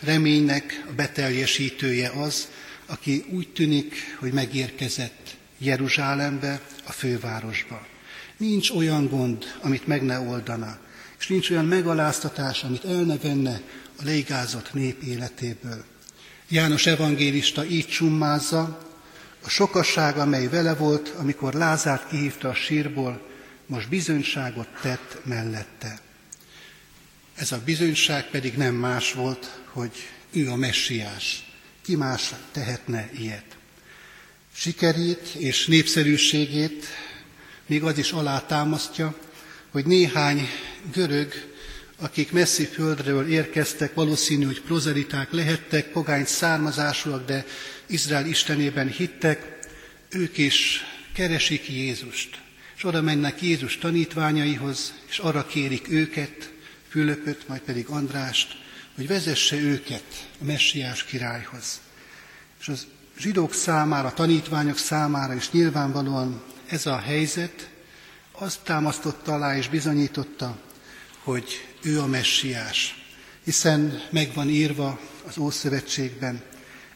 reménynek 0.00 0.84
a 0.88 0.92
beteljesítője 0.92 2.08
az, 2.08 2.48
aki 2.86 3.24
úgy 3.30 3.48
tűnik, 3.48 4.16
hogy 4.18 4.32
megérkezett 4.32 5.36
Jeruzsálembe, 5.58 6.60
a 6.84 6.92
fővárosba. 6.92 7.86
Nincs 8.36 8.70
olyan 8.70 9.08
gond, 9.08 9.44
amit 9.60 9.86
meg 9.86 10.02
ne 10.02 10.18
oldana, 10.18 10.78
és 11.18 11.26
nincs 11.26 11.50
olyan 11.50 11.66
megaláztatás, 11.66 12.62
amit 12.62 12.84
el 12.84 13.02
ne 13.02 13.16
venne 13.16 13.60
a 13.96 14.02
leigázott 14.04 14.72
nép 14.72 15.02
életéből. 15.02 15.84
János 16.48 16.86
evangélista 16.86 17.66
így 17.66 17.86
csummázza, 17.86 18.85
a 19.46 19.48
sokasság, 19.48 20.18
amely 20.18 20.48
vele 20.48 20.74
volt, 20.74 21.08
amikor 21.08 21.54
Lázárt 21.54 22.08
kihívta 22.08 22.48
a 22.48 22.54
sírból, 22.54 23.26
most 23.66 23.88
bizonyságot 23.88 24.68
tett 24.80 25.20
mellette. 25.24 25.98
Ez 27.34 27.52
a 27.52 27.60
bizonyság 27.64 28.30
pedig 28.30 28.56
nem 28.56 28.74
más 28.74 29.12
volt, 29.12 29.60
hogy 29.72 29.90
ő 30.32 30.50
a 30.50 30.56
messiás. 30.56 31.52
Ki 31.82 31.96
más 31.96 32.34
tehetne 32.52 33.10
ilyet? 33.18 33.56
Sikerét 34.54 35.28
és 35.38 35.66
népszerűségét 35.66 36.86
még 37.66 37.82
az 37.82 37.98
is 37.98 38.12
alátámasztja, 38.12 39.14
hogy 39.70 39.86
néhány 39.86 40.48
görög, 40.92 41.32
akik 41.98 42.32
messzi 42.32 42.64
földről 42.64 43.28
érkeztek, 43.28 43.94
valószínű, 43.94 44.44
hogy 44.44 44.60
prozeliták 44.60 45.32
lehettek, 45.32 45.86
pogány 45.86 46.24
származásúak, 46.24 47.24
de 47.24 47.44
Izrael 47.86 48.26
istenében 48.26 48.88
hittek, 48.88 49.58
ők 50.08 50.38
is 50.38 50.84
keresik 51.14 51.68
Jézust, 51.68 52.38
és 52.76 52.84
oda 52.84 53.02
mennek 53.02 53.42
Jézus 53.42 53.78
tanítványaihoz, 53.78 54.94
és 55.08 55.18
arra 55.18 55.46
kérik 55.46 55.90
őket, 55.90 56.54
Fülöpöt, 56.88 57.48
majd 57.48 57.60
pedig 57.60 57.86
Andrást, 57.86 58.56
hogy 58.94 59.06
vezesse 59.06 59.56
őket 59.56 60.28
a 60.40 60.44
messiás 60.44 61.04
királyhoz. 61.04 61.80
És 62.60 62.68
az 62.68 62.86
zsidók 63.18 63.54
számára, 63.54 64.08
a 64.08 64.12
tanítványok 64.12 64.78
számára 64.78 65.34
is 65.34 65.50
nyilvánvalóan 65.50 66.42
ez 66.66 66.86
a 66.86 66.98
helyzet 66.98 67.68
azt 68.32 68.60
támasztotta 68.64 69.32
alá 69.32 69.56
és 69.56 69.68
bizonyította, 69.68 70.58
hogy 71.26 71.66
ő 71.82 72.00
a 72.00 72.06
messiás. 72.06 73.06
Hiszen 73.44 74.02
megvan 74.10 74.48
írva 74.48 75.00
az 75.26 75.38
Ószövetségben, 75.38 76.42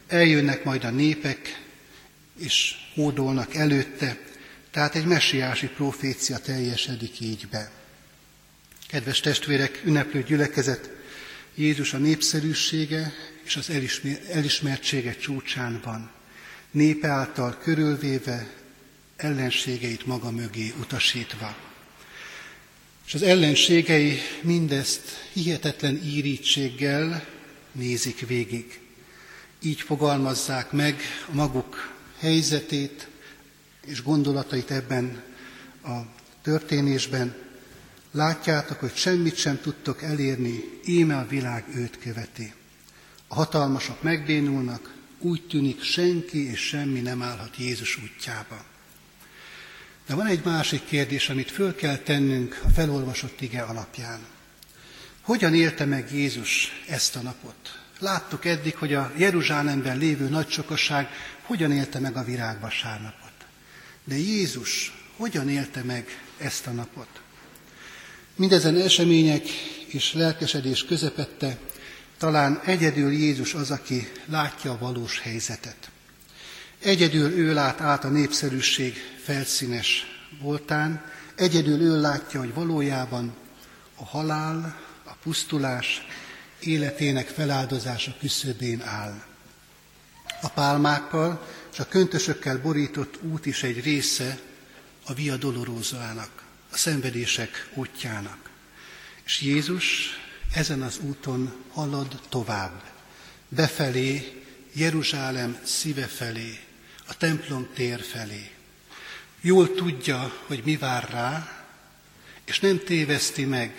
eljönnek 0.07 0.63
majd 0.63 0.83
a 0.83 0.89
népek, 0.89 1.63
és 2.39 2.75
hódolnak 2.93 3.55
előtte, 3.55 4.17
tehát 4.71 4.95
egy 4.95 5.05
messiási 5.05 5.67
profécia 5.67 6.37
teljesedik 6.37 7.19
így 7.19 7.47
be. 7.47 7.71
Kedves 8.87 9.19
testvérek, 9.19 9.81
ünneplő 9.85 10.23
gyülekezet, 10.23 10.89
Jézus 11.55 11.93
a 11.93 11.97
népszerűsége 11.97 13.13
és 13.43 13.55
az 13.55 13.69
elismertsége 14.31 15.15
csúcsán 15.15 15.81
van, 15.83 16.11
népe 16.71 17.07
által 17.07 17.57
körülvéve, 17.63 18.53
ellenségeit 19.15 20.05
maga 20.05 20.31
mögé 20.31 20.73
utasítva. 20.79 21.70
És 23.11 23.17
az 23.17 23.23
ellenségei 23.23 24.17
mindezt 24.41 25.01
hihetetlen 25.33 26.01
írítséggel 26.03 27.25
nézik 27.71 28.27
végig. 28.27 28.79
Így 29.61 29.81
fogalmazzák 29.81 30.71
meg 30.71 31.01
a 31.31 31.33
maguk 31.33 31.93
helyzetét 32.19 33.07
és 33.85 34.03
gondolatait 34.03 34.71
ebben 34.71 35.23
a 35.83 35.99
történésben. 36.41 37.35
Látjátok, 38.11 38.79
hogy 38.79 38.95
semmit 38.95 39.35
sem 39.35 39.59
tudtok 39.61 40.01
elérni, 40.01 40.63
íme 40.85 41.17
a 41.17 41.27
világ 41.27 41.65
őt 41.75 41.97
követi. 41.97 42.53
A 43.27 43.35
hatalmasok 43.35 44.01
megbénulnak, 44.03 44.95
úgy 45.19 45.47
tűnik 45.47 45.83
senki 45.83 46.49
és 46.49 46.59
semmi 46.59 46.99
nem 46.99 47.21
állhat 47.21 47.57
Jézus 47.57 47.99
útjába. 48.03 48.70
De 50.07 50.15
van 50.15 50.27
egy 50.27 50.43
másik 50.43 50.85
kérdés, 50.85 51.29
amit 51.29 51.51
föl 51.51 51.75
kell 51.75 51.97
tennünk 51.97 52.61
a 52.63 52.69
felolvasott 52.69 53.41
ige 53.41 53.61
alapján. 53.61 54.19
Hogyan 55.21 55.53
élte 55.55 55.85
meg 55.85 56.13
Jézus 56.13 56.81
ezt 56.87 57.15
a 57.15 57.21
napot? 57.21 57.79
Láttuk 57.99 58.45
eddig, 58.45 58.75
hogy 58.75 58.93
a 58.93 59.11
Jeruzsálemben 59.17 59.97
lévő 59.97 60.29
nagy 60.29 60.49
sokasság 60.49 61.09
hogyan 61.41 61.71
élte 61.71 61.99
meg 61.99 62.17
a 62.17 62.23
virágvasárnapot. 62.23 63.31
De 64.03 64.15
Jézus 64.15 64.93
hogyan 65.15 65.49
élte 65.49 65.83
meg 65.83 66.21
ezt 66.37 66.67
a 66.67 66.71
napot? 66.71 67.21
Mindezen 68.35 68.77
események 68.77 69.47
és 69.87 70.13
lelkesedés 70.13 70.85
közepette 70.85 71.57
talán 72.17 72.61
egyedül 72.65 73.11
Jézus 73.11 73.53
az, 73.53 73.71
aki 73.71 74.11
látja 74.25 74.71
a 74.71 74.77
valós 74.77 75.19
helyzetet. 75.19 75.90
Egyedül 76.81 77.31
ő 77.31 77.53
lát 77.53 77.81
át 77.81 78.03
a 78.03 78.09
népszerűség 78.09 78.95
felszínes 79.23 80.05
voltán, 80.39 81.05
egyedül 81.35 81.81
ő 81.81 82.01
látja, 82.01 82.39
hogy 82.39 82.53
valójában 82.53 83.35
a 83.95 84.05
halál, 84.05 84.79
a 85.03 85.13
pusztulás 85.23 86.07
életének 86.59 87.27
feláldozása 87.27 88.15
küszöbén 88.19 88.81
áll. 88.81 89.23
A 90.41 90.49
pálmákkal 90.49 91.47
és 91.71 91.79
a 91.79 91.87
köntösökkel 91.87 92.61
borított 92.61 93.19
út 93.21 93.45
is 93.45 93.63
egy 93.63 93.83
része 93.83 94.39
a 95.05 95.13
Via 95.13 95.37
Dolorosának, 95.37 96.43
a 96.71 96.77
szenvedések 96.77 97.69
útjának. 97.73 98.49
És 99.25 99.41
Jézus 99.41 100.09
ezen 100.53 100.81
az 100.81 100.99
úton 101.01 101.53
halad 101.71 102.19
tovább, 102.29 102.83
befelé, 103.49 104.41
Jeruzsálem 104.73 105.59
szíve 105.63 106.05
felé, 106.07 106.59
a 107.11 107.17
templom 107.17 107.67
tér 107.73 108.01
felé. 108.01 108.51
Jól 109.41 109.73
tudja, 109.73 110.33
hogy 110.45 110.61
mi 110.65 110.77
vár 110.77 111.09
rá, 111.09 111.63
és 112.45 112.59
nem 112.59 112.79
téveszti 112.85 113.45
meg 113.45 113.75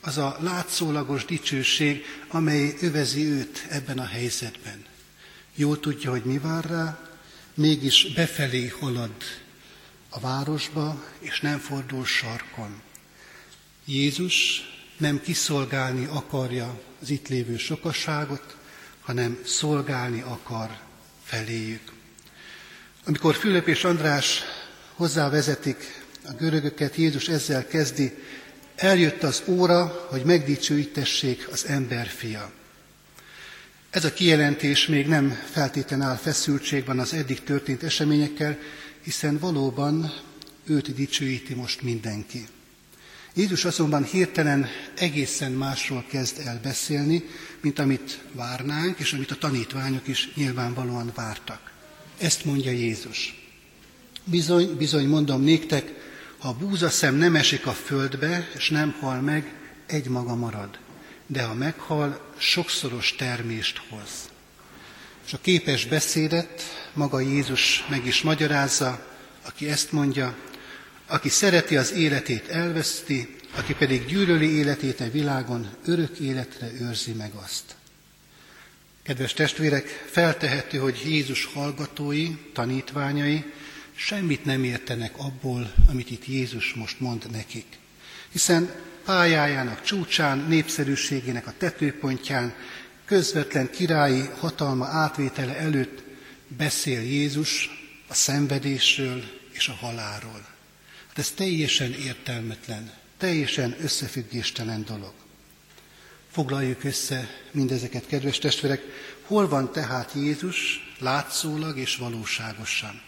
az 0.00 0.18
a 0.18 0.36
látszólagos 0.40 1.24
dicsőség, 1.24 2.04
amely 2.28 2.74
övezi 2.80 3.24
őt 3.24 3.66
ebben 3.68 3.98
a 3.98 4.04
helyzetben. 4.04 4.84
Jól 5.54 5.80
tudja, 5.80 6.10
hogy 6.10 6.24
mi 6.24 6.38
vár 6.38 6.64
rá, 6.64 7.10
mégis 7.54 8.12
befelé 8.14 8.68
halad 8.68 9.14
a 10.08 10.20
városba, 10.20 11.04
és 11.18 11.40
nem 11.40 11.58
fordul 11.58 12.04
sarkon. 12.04 12.82
Jézus 13.84 14.62
nem 14.96 15.20
kiszolgálni 15.20 16.04
akarja 16.04 16.80
az 17.00 17.10
itt 17.10 17.28
lévő 17.28 17.56
sokasságot, 17.56 18.56
hanem 19.00 19.38
szolgálni 19.44 20.20
akar 20.20 20.78
feléjük. 21.24 21.98
Amikor 23.04 23.34
Fülöp 23.34 23.68
és 23.68 23.84
András 23.84 24.42
hozzávezetik 24.94 26.02
a 26.26 26.32
görögöket, 26.32 26.96
Jézus 26.96 27.28
ezzel 27.28 27.66
kezdi, 27.66 28.12
eljött 28.76 29.22
az 29.22 29.42
óra, 29.46 30.06
hogy 30.10 30.24
megdicsőítessék 30.24 31.48
az 31.52 31.66
ember 31.66 32.06
fia. 32.06 32.50
Ez 33.90 34.04
a 34.04 34.12
kijelentés 34.12 34.86
még 34.86 35.06
nem 35.06 35.30
feltétlen 35.50 36.02
áll 36.02 36.16
feszültségben 36.16 36.98
az 36.98 37.12
eddig 37.12 37.42
történt 37.42 37.82
eseményekkel, 37.82 38.58
hiszen 39.02 39.38
valóban 39.38 40.12
őt 40.66 40.94
dicsőíti 40.94 41.54
most 41.54 41.82
mindenki. 41.82 42.46
Jézus 43.34 43.64
azonban 43.64 44.04
hirtelen 44.04 44.68
egészen 44.94 45.52
másról 45.52 46.04
kezd 46.08 46.38
el 46.46 46.60
beszélni, 46.62 47.24
mint 47.60 47.78
amit 47.78 48.20
várnánk, 48.32 48.98
és 48.98 49.12
amit 49.12 49.30
a 49.30 49.38
tanítványok 49.38 50.08
is 50.08 50.32
nyilvánvalóan 50.34 51.12
vártak. 51.14 51.69
Ezt 52.20 52.44
mondja 52.44 52.70
Jézus. 52.70 53.34
Bizony, 54.24 54.76
bizony 54.76 55.06
mondom 55.06 55.42
néktek, 55.42 55.92
ha 56.38 56.48
a 56.48 56.54
búzaszem 56.54 57.14
nem 57.14 57.36
esik 57.36 57.66
a 57.66 57.72
földbe, 57.72 58.48
és 58.56 58.70
nem 58.70 58.96
hal 59.00 59.20
meg, 59.20 59.54
egy 59.86 60.08
maga 60.08 60.34
marad. 60.34 60.78
De 61.26 61.42
ha 61.42 61.54
meghal, 61.54 62.32
sokszoros 62.38 63.14
termést 63.14 63.80
hoz. 63.88 64.10
És 65.26 65.32
a 65.32 65.40
képes 65.40 65.86
beszédet 65.86 66.62
maga 66.92 67.20
Jézus 67.20 67.84
meg 67.88 68.06
is 68.06 68.22
magyarázza, 68.22 69.06
aki 69.46 69.68
ezt 69.68 69.92
mondja, 69.92 70.36
aki 71.06 71.28
szereti 71.28 71.76
az 71.76 71.92
életét 71.92 72.48
elveszti, 72.48 73.36
aki 73.56 73.74
pedig 73.74 74.06
gyűlöli 74.06 74.50
életét 74.56 75.00
a 75.00 75.10
világon, 75.10 75.68
örök 75.84 76.18
életre 76.18 76.70
őrzi 76.80 77.12
meg 77.12 77.32
azt. 77.34 77.79
Kedves 79.02 79.32
testvérek, 79.32 79.86
feltehető, 80.10 80.78
hogy 80.78 81.02
Jézus 81.04 81.44
hallgatói, 81.44 82.28
tanítványai 82.52 83.44
semmit 83.94 84.44
nem 84.44 84.64
értenek 84.64 85.18
abból, 85.18 85.72
amit 85.88 86.10
itt 86.10 86.26
Jézus 86.26 86.74
most 86.74 87.00
mond 87.00 87.30
nekik. 87.30 87.66
Hiszen 88.32 88.74
pályájának 89.04 89.82
csúcsán, 89.82 90.38
népszerűségének 90.48 91.46
a 91.46 91.54
tetőpontján, 91.58 92.54
közvetlen 93.04 93.70
királyi 93.70 94.28
hatalma 94.38 94.86
átvétele 94.86 95.56
előtt 95.56 96.02
beszél 96.48 97.00
Jézus 97.00 97.68
a 98.08 98.14
szenvedésről 98.14 99.22
és 99.50 99.68
a 99.68 99.72
halálról. 99.72 100.46
Hát 101.08 101.18
ez 101.18 101.30
teljesen 101.30 101.92
értelmetlen, 101.92 102.92
teljesen 103.18 103.76
összefüggéstelen 103.80 104.84
dolog. 104.84 105.12
Foglaljuk 106.30 106.84
össze 106.84 107.28
mindezeket, 107.50 108.06
kedves 108.06 108.38
testvérek. 108.38 108.82
Hol 109.26 109.48
van 109.48 109.72
tehát 109.72 110.12
Jézus 110.14 110.90
látszólag 110.98 111.78
és 111.78 111.96
valóságosan? 111.96 113.02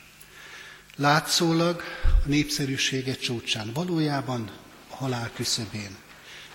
Látszólag 0.97 1.83
a 2.25 2.29
népszerűsége 2.29 3.15
csúcsán, 3.15 3.71
valójában 3.73 4.51
a 4.91 4.95
halál 4.95 5.31
küszöbén. 5.35 5.97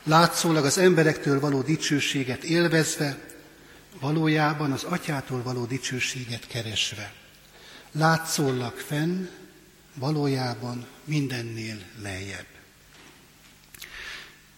Látszólag 0.03 0.65
az 0.65 0.77
emberektől 0.77 1.39
való 1.39 1.61
dicsőséget 1.61 2.43
élvezve, 2.43 3.17
valójában 3.99 4.71
az 4.71 4.83
atyától 4.83 5.43
való 5.43 5.65
dicsőséget 5.65 6.47
keresve. 6.47 7.13
Látszólag 7.91 8.73
fenn, 8.73 9.27
valójában 9.93 10.85
mindennél 11.03 11.77
lejjebb. 12.01 12.45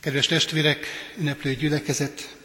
Kedves 0.01 0.27
testvérek, 0.27 0.85
ünneplő 1.17 1.55
gyülekezet, 1.55 2.35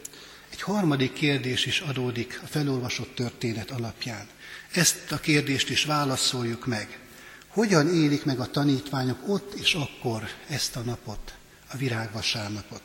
egy 0.51 0.61
harmadik 0.61 1.13
kérdés 1.13 1.65
is 1.65 1.79
adódik 1.79 2.39
a 2.43 2.47
felolvasott 2.47 3.15
történet 3.15 3.71
alapján. 3.71 4.27
Ezt 4.71 5.11
a 5.11 5.19
kérdést 5.19 5.69
is 5.69 5.85
válaszoljuk 5.85 6.65
meg. 6.65 6.99
Hogyan 7.47 7.93
élik 7.93 8.25
meg 8.25 8.39
a 8.39 8.51
tanítványok 8.51 9.27
ott 9.27 9.53
és 9.53 9.73
akkor 9.73 10.29
ezt 10.49 10.75
a 10.75 10.79
napot, 10.79 11.33
a 11.71 11.77
virágvasárnapot? 11.77 12.81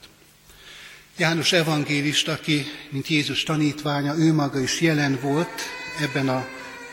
János 1.16 1.52
evangélista, 1.52 2.32
aki, 2.32 2.64
mint 2.90 3.08
Jézus 3.08 3.42
tanítványa, 3.42 4.16
ő 4.16 4.32
maga 4.32 4.60
is 4.60 4.80
jelen 4.80 5.18
volt 5.20 5.62
ebben 6.00 6.28
a 6.28 6.48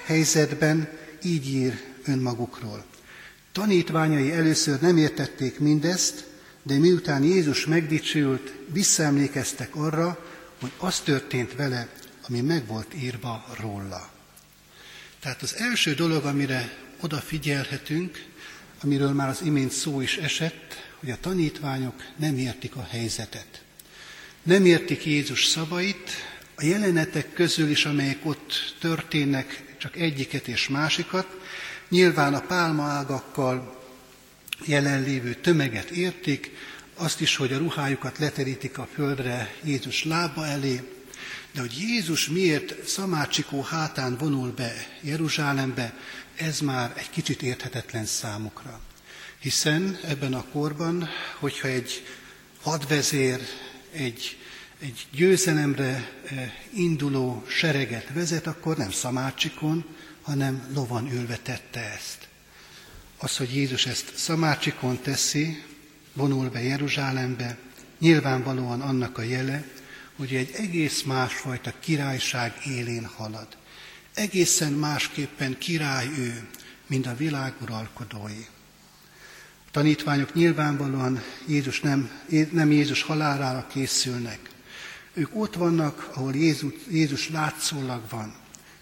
helyzetben, 0.06 0.90
így 1.24 1.48
ír 1.48 1.82
önmagukról. 2.06 2.86
Tanítványai 3.52 4.32
először 4.32 4.80
nem 4.80 4.98
értették 4.98 5.60
mindezt, 5.60 6.27
de 6.68 6.78
miután 6.78 7.24
Jézus 7.24 7.66
megdicsült, 7.66 8.54
visszaemlékeztek 8.74 9.76
arra, 9.76 10.26
hogy 10.60 10.72
az 10.78 11.00
történt 11.00 11.56
vele, 11.56 11.90
ami 12.28 12.42
meg 12.42 12.68
volt 12.68 12.94
írva 12.94 13.46
róla. 13.60 14.10
Tehát 15.20 15.42
az 15.42 15.56
első 15.56 15.94
dolog, 15.94 16.26
amire 16.26 16.78
odafigyelhetünk, 17.00 18.26
amiről 18.84 19.12
már 19.12 19.30
az 19.30 19.42
imént 19.44 19.72
szó 19.72 20.02
is 20.02 20.18
esett, 20.18 20.76
hogy 21.00 21.12
a 21.12 21.18
tanítványok 21.22 21.96
nem 22.16 22.38
értik 22.38 22.76
a 22.76 22.88
helyzetet. 22.90 23.64
Nem 24.44 24.66
értik 24.66 25.06
Jézus 25.06 25.46
szavait, 25.46 26.10
a 26.56 26.64
jelenetek 26.64 27.34
közül 27.34 27.70
is, 27.70 27.86
amelyek 27.86 28.20
ott 28.24 28.76
történnek, 28.80 29.76
csak 29.78 29.96
egyiket 29.96 30.48
és 30.48 30.68
másikat, 30.68 31.28
nyilván 31.90 32.34
a 32.34 32.42
pálmaágakkal 32.42 33.77
jelenlévő 34.66 35.34
tömeget 35.34 35.90
értik, 35.90 36.52
azt 36.96 37.22
is, 37.22 37.36
hogy 37.36 37.54
a 37.54 37.58
ruhájukat 37.58 38.18
leterítik 38.18 38.78
a 38.78 38.88
földre 38.94 39.54
Jézus 39.64 40.04
lába 40.04 40.46
elé, 40.46 40.82
De 41.52 41.60
hogy 41.60 41.78
Jézus 41.80 42.28
miért 42.28 42.88
Szamácsikó 42.88 43.62
hátán 43.62 44.18
vonul 44.18 44.52
be 44.52 44.74
Jeruzsálembe, 45.02 45.94
ez 46.36 46.60
már 46.60 46.94
egy 46.98 47.10
kicsit 47.10 47.42
érthetetlen 47.42 48.06
számukra. 48.06 48.80
Hiszen 49.40 50.00
ebben 50.04 50.34
a 50.34 50.46
korban, 50.52 51.10
hogyha 51.40 51.68
egy 51.68 52.06
hadvezér 52.62 53.40
egy, 53.92 54.38
egy 54.80 55.08
győzelemre 55.12 56.10
eh, 56.26 56.54
induló 56.74 57.44
sereget 57.48 58.10
vezet, 58.14 58.48
akkor 58.48 58.78
nem 58.78 58.92
szamácsikon, 58.92 59.86
hanem 60.22 60.68
lovan 60.74 61.12
ülve 61.12 61.38
tette 61.38 61.80
ezt. 61.80 62.27
Az, 63.18 63.38
hogy 63.38 63.56
Jézus 63.56 63.86
ezt 63.86 64.18
szamácsikon 64.18 65.02
teszi, 65.02 65.64
vonul 66.14 66.50
be 66.50 66.62
Jeruzsálembe, 66.62 67.58
nyilvánvalóan 68.00 68.82
annak 68.82 69.18
a 69.18 69.22
jele, 69.22 69.64
hogy 70.16 70.36
egy 70.36 70.52
egész 70.56 71.02
másfajta 71.02 71.74
királyság 71.80 72.54
élén 72.66 73.06
halad. 73.06 73.48
Egészen 74.14 74.72
másképpen 74.72 75.58
király 75.58 76.08
ő, 76.18 76.48
mint 76.88 77.06
a 77.06 77.16
világ 77.16 77.54
uralkodói. 77.62 78.46
A 79.66 79.72
tanítványok 79.72 80.34
nyilvánvalóan 80.34 81.24
Jézus 81.48 81.82
nem, 81.82 82.10
nem 82.52 82.72
Jézus 82.72 83.02
halálára 83.02 83.68
készülnek. 83.68 84.40
Ők 85.14 85.36
ott 85.36 85.56
vannak, 85.56 86.10
ahol 86.14 86.36
Jézus, 86.36 86.74
Jézus 86.90 87.30
látszólag 87.30 88.02
van. 88.10 88.36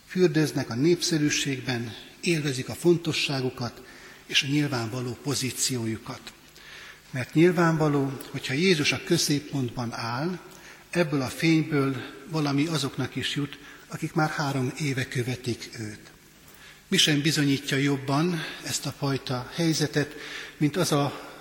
Fürdöznek 0.08 0.69
a 0.69 0.76
népszerűségben, 0.76 1.93
élvezik 2.21 2.69
a 2.69 2.74
fontosságukat 2.74 3.85
és 4.25 4.43
a 4.43 4.47
nyilvánvaló 4.47 5.17
pozíciójukat. 5.23 6.33
Mert 7.11 7.33
nyilvánvaló, 7.33 8.19
hogyha 8.31 8.53
Jézus 8.53 8.91
a 8.91 9.01
középpontban 9.05 9.93
áll, 9.93 10.39
ebből 10.89 11.21
a 11.21 11.27
fényből 11.27 11.95
valami 12.29 12.65
azoknak 12.65 13.15
is 13.15 13.35
jut, 13.35 13.57
akik 13.88 14.13
már 14.13 14.29
három 14.29 14.71
éve 14.79 15.07
követik 15.07 15.69
őt. 15.79 16.11
Mi 16.88 16.97
sem 16.97 17.21
bizonyítja 17.21 17.77
jobban 17.77 18.43
ezt 18.63 18.85
a 18.85 18.93
fajta 18.97 19.51
helyzetet, 19.55 20.15
mint 20.57 20.77
az 20.77 20.91
a 20.91 21.33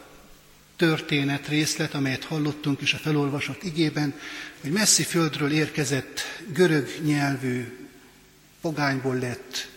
történet 0.77 1.49
részlet, 1.49 1.95
amelyet 1.95 2.25
hallottunk 2.25 2.81
is 2.81 2.95
a 2.95 2.99
felolvasott 2.99 3.63
igében, 3.63 4.15
hogy 4.61 4.71
messzi 4.71 5.03
földről 5.03 5.53
érkezett 5.53 6.21
görög 6.53 6.89
nyelvű, 7.05 7.89
pogányból 8.61 9.19
lett 9.19 9.69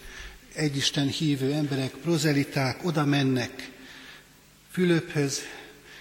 egyisten 0.58 1.08
hívő 1.08 1.54
emberek, 1.54 1.91
prozeliták 1.91 2.86
oda 2.86 3.06
mennek 3.06 3.70
Fülöphöz, 4.72 5.41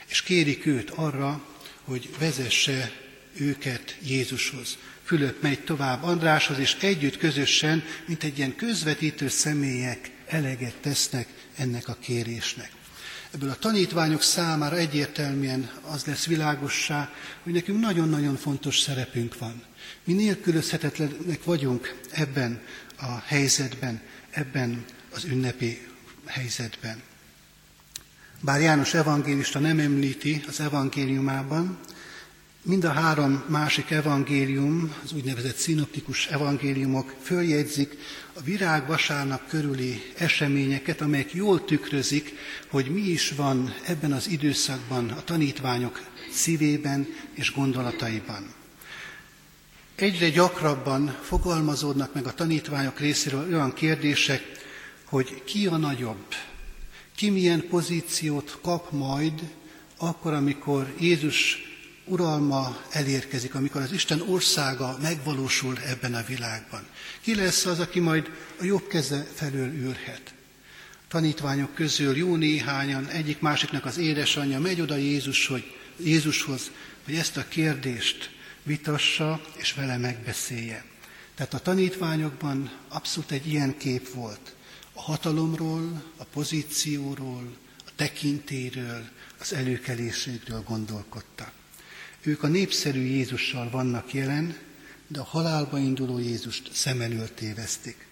és 0.06 0.22
kérik 0.22 0.66
őt 0.66 0.90
arra, 0.90 1.44
hogy 1.84 2.08
vezesse 2.18 2.92
őket 3.36 3.96
Jézushoz. 4.02 4.76
Fülöp 5.04 5.42
megy 5.42 5.60
tovább 5.60 6.02
Andráshoz, 6.02 6.58
és 6.58 6.76
együtt 6.80 7.18
közösen, 7.18 7.84
mint 8.06 8.22
egy 8.22 8.38
ilyen 8.38 8.56
közvetítő 8.56 9.28
személyek 9.28 10.10
eleget 10.26 10.74
tesznek 10.74 11.28
ennek 11.56 11.88
a 11.88 11.96
kérésnek. 12.00 12.70
Ebből 13.34 13.50
a 13.50 13.56
tanítványok 13.58 14.22
számára 14.22 14.76
egyértelműen 14.76 15.70
az 15.82 16.04
lesz 16.04 16.26
világossá, 16.26 17.12
hogy 17.42 17.52
nekünk 17.52 17.80
nagyon-nagyon 17.80 18.36
fontos 18.36 18.78
szerepünk 18.78 19.38
van. 19.38 19.62
Mi 20.04 20.12
nélkülözhetetlenek 20.12 21.44
vagyunk 21.44 22.00
ebben 22.10 22.60
a 22.96 23.18
helyzetben, 23.26 24.00
ebben 24.36 24.84
az 25.10 25.24
ünnepi 25.24 25.86
helyzetben. 26.26 27.02
Bár 28.40 28.60
János 28.60 28.94
evangélista 28.94 29.58
nem 29.58 29.78
említi 29.78 30.44
az 30.48 30.60
evangéliumában, 30.60 31.78
Mind 32.68 32.84
a 32.84 32.90
három 32.90 33.44
másik 33.48 33.90
evangélium, 33.90 34.94
az 35.04 35.12
úgynevezett 35.12 35.56
szinoptikus 35.56 36.26
evangéliumok 36.26 37.14
följegyzik 37.22 37.98
a 38.32 38.40
virág 38.40 38.86
vasárnap 38.86 39.48
körüli 39.48 40.02
eseményeket, 40.18 41.00
amelyek 41.00 41.34
jól 41.34 41.64
tükrözik, 41.64 42.32
hogy 42.68 42.90
mi 42.90 43.00
is 43.00 43.30
van 43.30 43.74
ebben 43.84 44.12
az 44.12 44.28
időszakban 44.28 45.08
a 45.10 45.24
tanítványok 45.24 46.00
szívében 46.32 47.06
és 47.34 47.52
gondolataiban. 47.52 48.55
Egyre 49.96 50.28
gyakrabban 50.28 51.18
fogalmazódnak 51.22 52.14
meg 52.14 52.26
a 52.26 52.34
tanítványok 52.34 53.00
részéről 53.00 53.46
olyan 53.48 53.72
kérdések, 53.72 54.42
hogy 55.04 55.44
ki 55.44 55.66
a 55.66 55.76
nagyobb, 55.76 56.34
ki 57.14 57.30
milyen 57.30 57.68
pozíciót 57.68 58.58
kap 58.62 58.90
majd 58.90 59.32
akkor, 59.96 60.32
amikor 60.32 60.94
Jézus 61.00 61.58
uralma 62.04 62.80
elérkezik, 62.90 63.54
amikor 63.54 63.80
az 63.80 63.92
Isten 63.92 64.20
országa 64.20 64.98
megvalósul 65.02 65.78
ebben 65.86 66.14
a 66.14 66.24
világban. 66.26 66.86
Ki 67.20 67.34
lesz 67.34 67.66
az, 67.66 67.78
aki 67.78 68.00
majd 68.00 68.30
a 68.60 68.64
jobb 68.64 68.86
keze 68.88 69.26
felől 69.34 69.72
ülhet? 69.72 70.34
Tanítványok 71.08 71.74
közül 71.74 72.16
jó 72.16 72.36
néhányan, 72.36 73.06
egyik 73.06 73.40
másiknak 73.40 73.84
az 73.84 73.98
édesanyja 73.98 74.60
megy 74.60 74.80
oda 74.80 74.96
Jézus, 74.96 75.46
hogy, 75.46 75.74
Jézushoz, 75.96 76.70
hogy 77.04 77.14
ezt 77.14 77.36
a 77.36 77.48
kérdést 77.48 78.34
vitassa 78.66 79.40
és 79.56 79.72
vele 79.72 79.96
megbeszélje. 79.96 80.84
Tehát 81.34 81.54
a 81.54 81.58
tanítványokban 81.58 82.72
abszolút 82.88 83.30
egy 83.30 83.46
ilyen 83.46 83.76
kép 83.76 84.12
volt. 84.12 84.54
A 84.92 85.00
hatalomról, 85.02 86.02
a 86.16 86.24
pozícióról, 86.24 87.56
a 87.86 87.90
tekintéről, 87.96 89.08
az 89.38 89.52
előkelésségről 89.52 90.62
gondolkodtak. 90.62 91.52
Ők 92.22 92.42
a 92.42 92.46
népszerű 92.46 93.00
Jézussal 93.00 93.70
vannak 93.70 94.12
jelen, 94.12 94.56
de 95.06 95.20
a 95.20 95.24
halálba 95.24 95.78
induló 95.78 96.18
Jézust 96.18 96.70
szem 96.72 97.00
elől 97.00 97.34
tévesztik. 97.34 98.06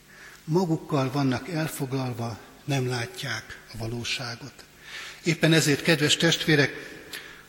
Magukkal 0.44 1.10
vannak 1.10 1.48
elfoglalva, 1.48 2.38
nem 2.64 2.88
látják 2.88 3.62
a 3.72 3.76
valóságot. 3.76 4.64
Éppen 5.24 5.52
ezért, 5.52 5.82
kedves 5.82 6.16
testvérek, 6.16 6.72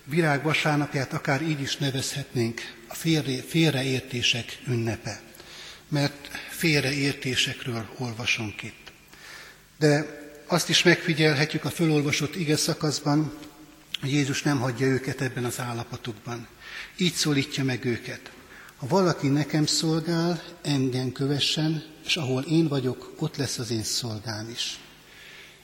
virág 0.03 0.43
vasárnapját 0.43 1.13
akár 1.13 1.41
így 1.41 1.61
is 1.61 1.77
nevezhetnénk 1.77 2.74
a 2.87 2.95
félre, 2.95 3.41
félreértések 3.41 4.59
ünnepe, 4.67 5.21
mert 5.89 6.27
félreértésekről 6.49 7.89
olvasunk 7.97 8.63
itt. 8.63 8.91
De 9.79 10.23
azt 10.47 10.69
is 10.69 10.83
megfigyelhetjük 10.83 11.65
a 11.65 11.69
fölolvasott 11.69 12.35
ige 12.35 12.57
szakaszban, 12.57 13.33
hogy 14.01 14.11
Jézus 14.11 14.41
nem 14.41 14.59
hagyja 14.59 14.87
őket 14.87 15.21
ebben 15.21 15.45
az 15.45 15.59
állapotukban. 15.59 16.47
Így 16.97 17.13
szólítja 17.13 17.63
meg 17.63 17.85
őket. 17.85 18.31
Ha 18.75 18.87
valaki 18.87 19.27
nekem 19.27 19.65
szolgál, 19.65 20.43
engem 20.61 21.11
kövessen, 21.11 21.83
és 22.05 22.17
ahol 22.17 22.43
én 22.43 22.67
vagyok, 22.67 23.13
ott 23.19 23.37
lesz 23.37 23.57
az 23.57 23.71
én 23.71 23.83
szolgám 23.83 24.49
is. 24.49 24.79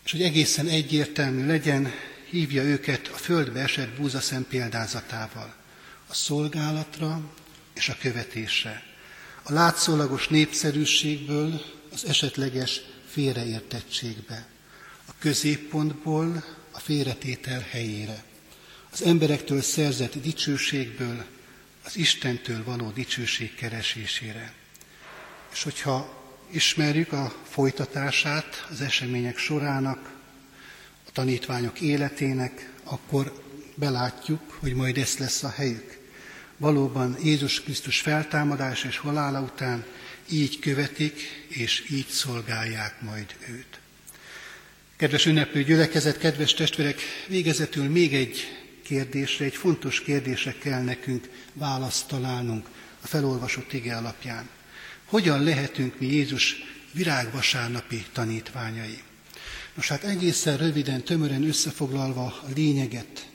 És 0.06 0.12
hogy 0.12 0.22
egészen 0.22 0.68
egyértelmű 0.68 1.46
legyen, 1.46 1.92
hívja 2.30 2.64
őket 2.64 3.08
a 3.08 3.18
földbe 3.18 3.60
esett 3.60 4.00
búzaszem 4.00 4.46
példázatával. 4.50 5.61
A 6.12 6.14
szolgálatra 6.14 7.22
és 7.74 7.90
a 7.90 7.98
követésre. 8.00 8.84
A 9.44 9.54
látszólagos 9.54 10.28
népszerűségből 10.28 11.62
az 11.94 12.06
esetleges 12.06 12.82
félreértettségbe. 13.10 14.48
A 15.06 15.12
középpontból 15.20 16.44
a 16.72 16.80
félretétel 16.80 17.66
helyére 17.70 18.24
az 18.92 19.04
emberektől 19.04 19.62
szerzett 19.62 20.22
dicsőségből 20.22 21.26
az 21.84 21.98
Istentől 21.98 22.64
való 22.64 22.90
dicsőség 22.90 23.56
keresésére. 23.56 24.54
És 25.52 25.64
hogyha 25.64 26.24
ismerjük 26.50 27.12
a 27.12 27.36
folytatását 27.50 28.68
az 28.70 28.82
események 28.82 29.38
sorának, 29.38 30.14
a 31.08 31.12
tanítványok 31.12 31.82
életének, 31.82 32.72
akkor 32.84 33.44
belátjuk, 33.76 34.58
hogy 34.60 34.74
majd 34.74 34.98
ez 34.98 35.18
lesz 35.18 35.44
a 35.44 35.50
helyük. 35.50 36.00
Valóban 36.62 37.18
Jézus 37.24 37.62
Krisztus 37.62 38.00
feltámadás 38.00 38.84
és 38.84 38.98
halála 38.98 39.42
után 39.42 39.86
így 40.30 40.60
követik, 40.60 41.46
és 41.48 41.84
így 41.90 42.08
szolgálják 42.08 43.02
majd 43.02 43.36
őt. 43.50 43.80
Kedves 44.96 45.26
ünneplő 45.26 45.64
gyülekezet, 45.64 46.18
kedves 46.18 46.54
testvérek, 46.54 47.02
végezetül 47.28 47.90
még 47.90 48.14
egy 48.14 48.48
kérdésre, 48.84 49.46
egy 49.46 49.56
fontos 49.56 50.02
kérdésre 50.02 50.56
kell 50.62 50.82
nekünk 50.82 51.30
választ 51.54 52.08
találnunk 52.08 52.68
a 53.02 53.08
felolvasott 53.08 53.74
ige 53.74 53.96
alapján. 53.96 54.50
Hogyan 55.06 55.44
lehetünk 55.44 56.00
mi 56.00 56.06
Jézus 56.06 56.56
virágvasárnapi 56.92 58.06
tanítványai? 58.14 59.04
Nos 59.74 59.88
hát 59.88 60.04
egészen 60.04 60.58
röviden, 60.58 61.04
tömören 61.04 61.48
összefoglalva 61.48 62.24
a 62.26 62.50
lényeget, 62.56 63.28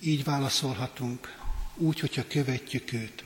így 0.00 0.24
válaszolhatunk, 0.24 1.35
úgy, 1.76 2.00
hogyha 2.00 2.26
követjük 2.28 2.92
őt. 2.92 3.24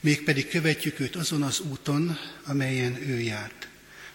Mégpedig 0.00 0.48
követjük 0.48 1.00
őt 1.00 1.16
azon 1.16 1.42
az 1.42 1.60
úton, 1.60 2.18
amelyen 2.44 2.96
ő 3.08 3.20
járt. 3.20 3.68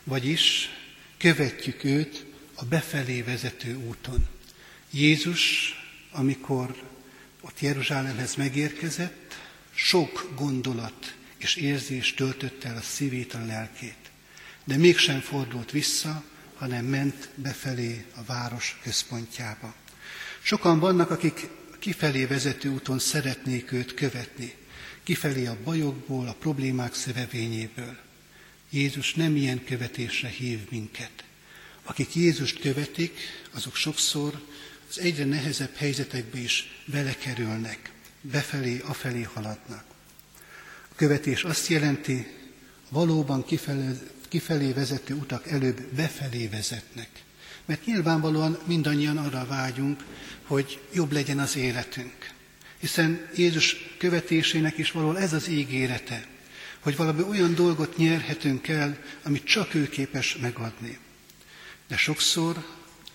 Vagyis 0.04 0.70
követjük 1.18 1.84
őt 1.84 2.26
a 2.54 2.66
befelé 2.66 3.22
vezető 3.22 3.76
úton. 3.76 4.28
Jézus 4.92 5.74
amikor 6.12 6.76
ott 7.42 7.60
Jeruzsálemhez 7.60 8.36
megérkezett, 8.36 9.38
sok 9.74 10.30
gondolat 10.36 11.16
és 11.38 11.56
érzés 11.56 12.14
töltött 12.14 12.64
el 12.64 12.78
a 12.78 12.82
szívét, 12.82 13.34
a 13.34 13.46
lelkét. 13.46 13.98
De 14.64 14.78
mégsem 14.78 15.20
fordult 15.20 15.72
vissza, 15.72 16.24
hanem 16.56 16.86
ment 16.86 17.30
befelé 17.36 18.06
a 18.16 18.24
város 18.24 18.80
központjába. 18.84 19.74
Sokan 20.42 20.80
vannak, 20.80 21.10
akik 21.10 21.48
kifelé 21.80 22.26
vezető 22.26 22.70
úton 22.70 23.00
szeretnék 23.00 23.72
őt 23.72 23.94
követni, 23.94 24.54
kifelé 25.04 25.46
a 25.46 25.58
bajokból, 25.64 26.28
a 26.28 26.34
problémák 26.40 26.94
szövevényéből. 26.94 27.98
Jézus 28.70 29.14
nem 29.14 29.36
ilyen 29.36 29.64
követésre 29.64 30.28
hív 30.28 30.60
minket. 30.70 31.12
Akik 31.84 32.16
Jézust 32.16 32.60
követik, 32.60 33.18
azok 33.52 33.76
sokszor 33.76 34.42
az 34.90 35.00
egyre 35.00 35.26
nehezebb 35.26 35.76
helyzetekbe 35.76 36.38
is 36.38 36.82
belekerülnek, 36.86 37.92
befelé, 38.22 38.82
afelé 38.86 39.22
haladnak. 39.22 39.84
A 40.92 40.96
követés 40.96 41.44
azt 41.44 41.68
jelenti, 41.68 42.28
valóban 42.90 43.46
kifelé, 43.46 43.98
kifelé 44.28 44.72
vezető 44.72 45.14
utak 45.14 45.48
előbb 45.48 45.82
befelé 45.82 46.48
vezetnek. 46.48 47.10
Mert 47.70 47.86
nyilvánvalóan 47.86 48.58
mindannyian 48.66 49.18
arra 49.18 49.46
vágyunk, 49.46 50.04
hogy 50.44 50.82
jobb 50.94 51.12
legyen 51.12 51.40
az 51.40 51.56
életünk. 51.56 52.30
Hiszen 52.80 53.30
Jézus 53.36 53.76
követésének 53.98 54.78
is 54.78 54.92
való 54.92 55.16
ez 55.16 55.34
az 55.34 55.48
ígérete, 55.48 56.26
hogy 56.80 56.96
valami 56.96 57.24
olyan 57.24 57.56
dolgot 57.56 57.98
nyerhetünk 57.98 58.68
el, 58.68 58.98
amit 59.24 59.44
csak 59.44 59.74
ő 59.74 59.90
képes 59.90 60.38
megadni. 60.42 60.98
De 61.88 61.98
sokszor 61.98 62.66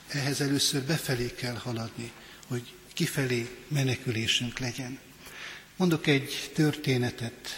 ehhez 0.08 0.40
először 0.40 0.82
befelé 0.82 1.32
kell 1.36 1.56
haladni, 1.56 2.12
hogy 2.46 2.74
kifelé 2.92 3.48
menekülésünk 3.68 4.58
legyen. 4.58 4.98
Mondok 5.76 6.06
egy 6.06 6.50
történetet, 6.54 7.48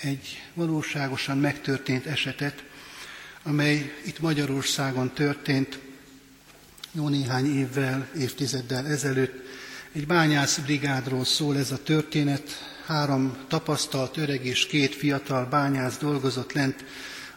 egy 0.00 0.42
valóságosan 0.54 1.38
megtörtént 1.38 2.06
esetet, 2.06 2.64
amely 3.42 4.00
itt 4.04 4.20
Magyarországon 4.20 5.14
történt 5.14 5.86
jó 6.92 7.08
néhány 7.08 7.56
évvel, 7.58 8.08
évtizeddel 8.18 8.86
ezelőtt. 8.86 9.46
Egy 9.92 10.06
brigádról 10.64 11.24
szól 11.24 11.58
ez 11.58 11.70
a 11.70 11.82
történet. 11.82 12.76
Három 12.86 13.36
tapasztalt 13.48 14.16
öreg 14.16 14.46
és 14.46 14.66
két 14.66 14.94
fiatal 14.94 15.46
bányász 15.46 15.96
dolgozott 15.98 16.52
lent 16.52 16.84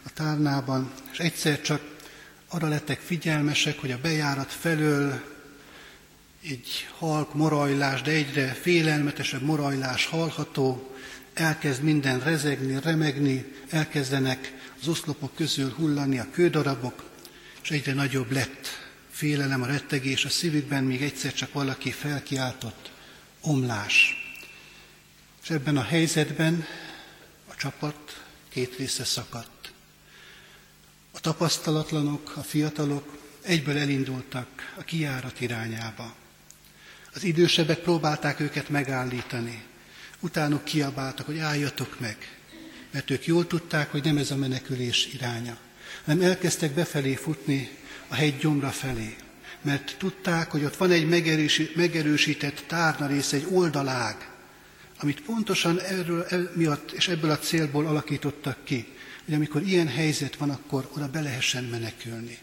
a 0.02 0.10
tárnában, 0.14 0.92
és 1.12 1.18
egyszer 1.18 1.60
csak 1.60 1.80
arra 2.48 2.68
lettek 2.68 3.00
figyelmesek, 3.00 3.78
hogy 3.78 3.90
a 3.90 4.00
bejárat 4.02 4.52
felől 4.52 5.20
egy 6.48 6.88
halk 6.98 7.34
morajlás, 7.34 8.02
de 8.02 8.10
egyre 8.10 8.46
félelmetesebb 8.46 9.42
morajlás 9.42 10.06
hallható, 10.06 10.94
elkezd 11.34 11.82
minden 11.82 12.20
rezegni, 12.20 12.80
remegni, 12.82 13.52
elkezdenek 13.70 14.52
az 14.80 14.88
oszlopok 14.88 15.34
közül 15.34 15.70
hullani 15.76 16.18
a 16.18 16.26
kődarabok, 16.32 17.04
és 17.62 17.70
egyre 17.70 17.92
nagyobb 17.92 18.30
lett 18.30 18.81
félelem, 19.12 19.62
a 19.62 19.66
rettegés 19.66 20.24
a 20.24 20.28
szívükben, 20.28 20.84
míg 20.84 21.02
egyszer 21.02 21.32
csak 21.32 21.52
valaki 21.52 21.90
felkiáltott, 21.90 22.90
omlás. 23.40 24.16
És 25.42 25.50
ebben 25.50 25.76
a 25.76 25.82
helyzetben 25.82 26.66
a 27.46 27.54
csapat 27.54 28.24
két 28.48 28.76
része 28.76 29.04
szakadt. 29.04 29.72
A 31.10 31.20
tapasztalatlanok, 31.20 32.36
a 32.36 32.42
fiatalok 32.42 33.18
egyből 33.42 33.78
elindultak 33.78 34.74
a 34.78 34.82
kiárat 34.82 35.40
irányába. 35.40 36.14
Az 37.14 37.24
idősebbek 37.24 37.78
próbálták 37.78 38.40
őket 38.40 38.68
megállítani. 38.68 39.62
Utánuk 40.20 40.64
kiabáltak, 40.64 41.26
hogy 41.26 41.38
álljatok 41.38 42.00
meg, 42.00 42.16
mert 42.90 43.10
ők 43.10 43.26
jól 43.26 43.46
tudták, 43.46 43.90
hogy 43.90 44.04
nem 44.04 44.16
ez 44.16 44.30
a 44.30 44.36
menekülés 44.36 45.06
iránya, 45.06 45.58
hanem 46.04 46.22
elkezdtek 46.22 46.72
befelé 46.72 47.14
futni 47.14 47.70
a 48.08 48.14
hegy 48.14 48.38
gyomra 48.38 48.70
felé, 48.70 49.16
mert 49.62 49.94
tudták, 49.98 50.50
hogy 50.50 50.64
ott 50.64 50.76
van 50.76 50.90
egy 50.90 51.08
megerősített 51.74 52.64
tárna 52.66 53.06
rész, 53.06 53.32
egy 53.32 53.46
oldalág, 53.50 54.30
amit 55.00 55.22
pontosan 55.22 55.80
erről 55.80 56.24
el, 56.28 56.50
miatt 56.54 56.90
és 56.90 57.08
ebből 57.08 57.30
a 57.30 57.38
célból 57.38 57.86
alakítottak 57.86 58.64
ki, 58.64 58.86
hogy 59.24 59.34
amikor 59.34 59.62
ilyen 59.62 59.88
helyzet 59.88 60.36
van, 60.36 60.50
akkor 60.50 60.90
oda 60.96 61.08
be 61.08 61.20
lehessen 61.20 61.64
menekülni. 61.64 62.38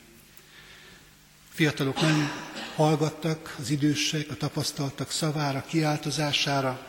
Fiatalok 1.53 2.01
nem 2.01 2.31
hallgattak 2.75 3.55
az 3.59 3.69
idősek, 3.69 4.29
a 4.29 4.35
tapasztaltak 4.35 5.11
szavára, 5.11 5.65
kiáltozására, 5.67 6.87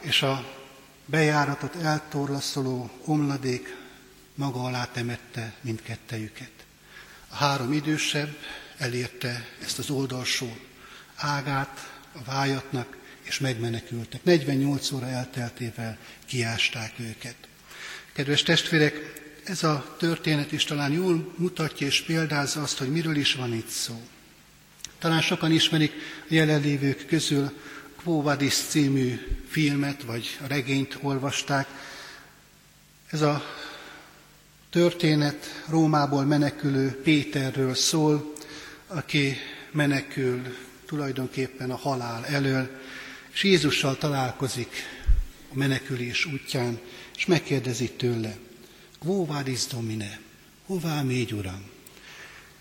és 0.00 0.22
a 0.22 0.58
bejáratot 1.06 1.74
eltorlaszoló 1.74 2.90
omladék 3.04 3.76
maga 4.40 4.62
alá 4.62 4.84
temette 4.92 5.54
mindkettejüket. 5.60 6.50
A 7.28 7.34
három 7.34 7.72
idősebb 7.72 8.36
elérte 8.78 9.46
ezt 9.62 9.78
az 9.78 9.90
oldalsó 9.90 10.56
ágát 11.16 12.00
a 12.12 12.22
vájatnak, 12.24 12.96
és 13.22 13.38
megmenekültek. 13.38 14.24
48 14.24 14.90
óra 14.92 15.06
elteltével 15.06 15.98
kiásták 16.26 16.92
őket. 16.96 17.34
Kedves 18.12 18.42
testvérek, 18.42 19.22
ez 19.44 19.62
a 19.62 19.96
történet 19.98 20.52
is 20.52 20.64
talán 20.64 20.92
jól 20.92 21.34
mutatja 21.36 21.86
és 21.86 22.00
példázza 22.00 22.62
azt, 22.62 22.78
hogy 22.78 22.90
miről 22.90 23.16
is 23.16 23.34
van 23.34 23.54
itt 23.54 23.68
szó. 23.68 24.02
Talán 24.98 25.20
sokan 25.20 25.52
ismerik 25.52 25.92
a 26.22 26.26
jelenlévők 26.28 27.06
közül 27.06 27.60
Quo 28.02 28.22
Vadis 28.22 28.54
című 28.54 29.20
filmet 29.48 30.02
vagy 30.02 30.38
regényt 30.46 30.98
olvasták. 31.00 31.68
Ez 33.10 33.20
a 33.20 33.44
történet 34.70 35.64
Rómából 35.68 36.24
menekülő 36.24 37.00
Péterről 37.02 37.74
szól, 37.74 38.34
aki 38.86 39.36
menekül 39.72 40.42
tulajdonképpen 40.86 41.70
a 41.70 41.76
halál 41.76 42.26
elől, 42.26 42.80
és 43.32 43.44
Jézussal 43.44 43.98
találkozik 43.98 44.70
a 45.52 45.56
menekülés 45.56 46.24
útján, 46.24 46.78
és 47.16 47.26
megkérdezi 47.26 47.90
tőle, 47.90 48.36
Quo 48.98 49.26
vadis 49.26 49.66
domine? 49.66 50.20
Hová 50.66 51.02
mégy, 51.02 51.32
Uram? 51.32 51.70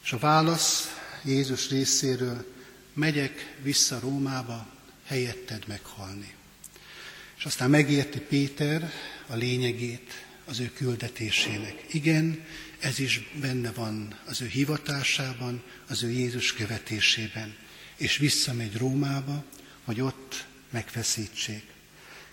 És 0.03 0.11
a 0.11 0.17
válasz 0.17 0.97
Jézus 1.23 1.69
részéről, 1.69 2.45
megyek 2.93 3.55
vissza 3.61 3.99
Rómába, 3.99 4.67
helyetted 5.05 5.63
meghalni. 5.67 6.33
És 7.37 7.45
aztán 7.45 7.69
megérti 7.69 8.19
Péter 8.19 8.91
a 9.27 9.35
lényegét 9.35 10.28
az 10.49 10.59
ő 10.59 10.71
küldetésének. 10.73 11.83
Igen, 11.91 12.45
ez 12.79 12.99
is 12.99 13.29
benne 13.41 13.71
van 13.71 14.19
az 14.25 14.41
ő 14.41 14.47
hivatásában, 14.47 15.63
az 15.87 16.03
ő 16.03 16.09
Jézus 16.09 16.53
követésében. 16.53 17.55
És 17.95 18.17
visszamegy 18.17 18.77
Rómába, 18.77 19.43
hogy 19.83 20.01
ott 20.01 20.45
megfeszítsék. 20.69 21.63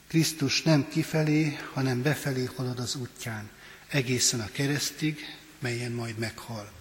Krisztus 0.07 0.63
nem 0.63 0.89
kifelé, 0.89 1.59
hanem 1.73 2.03
befelé 2.03 2.45
halad 2.45 2.79
az 2.79 2.95
útján, 2.95 3.51
egészen 3.89 4.41
a 4.41 4.51
keresztig, 4.53 5.19
melyen 5.59 5.93
majd 5.93 6.19
meghal. 6.19 6.73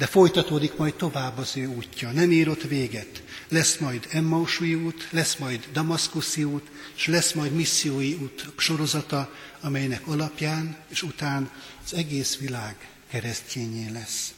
De 0.00 0.06
folytatódik 0.06 0.76
majd 0.76 0.94
tovább 0.94 1.38
az 1.38 1.56
ő 1.56 1.66
útja, 1.66 2.10
nem 2.10 2.30
ér 2.30 2.48
ott 2.48 2.62
véget. 2.62 3.22
Lesz 3.48 3.76
majd 3.76 4.06
Emmausui 4.10 4.74
út, 4.74 5.08
lesz 5.10 5.36
majd 5.36 5.68
Damaszkuszi 5.72 6.44
út, 6.44 6.70
és 6.96 7.06
lesz 7.06 7.32
majd 7.32 7.52
missziói 7.52 8.14
út 8.14 8.48
sorozata, 8.56 9.34
amelynek 9.60 10.06
alapján 10.06 10.76
és 10.88 11.02
után 11.02 11.50
az 11.84 11.94
egész 11.94 12.38
világ 12.38 12.88
keresztjényé 13.10 13.90
lesz. 13.90 14.34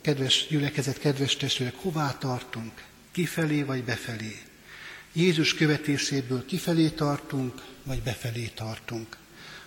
Kedves 0.00 0.46
gyülekezet, 0.48 0.98
kedves 0.98 1.36
testvérek, 1.36 1.74
hová 1.76 2.16
tartunk? 2.18 2.72
Kifelé 3.12 3.62
vagy 3.62 3.84
befelé? 3.84 4.36
Jézus 5.12 5.54
követéséből 5.54 6.44
kifelé 6.46 6.88
tartunk, 6.88 7.62
vagy 7.84 8.02
befelé 8.02 8.50
tartunk? 8.54 9.16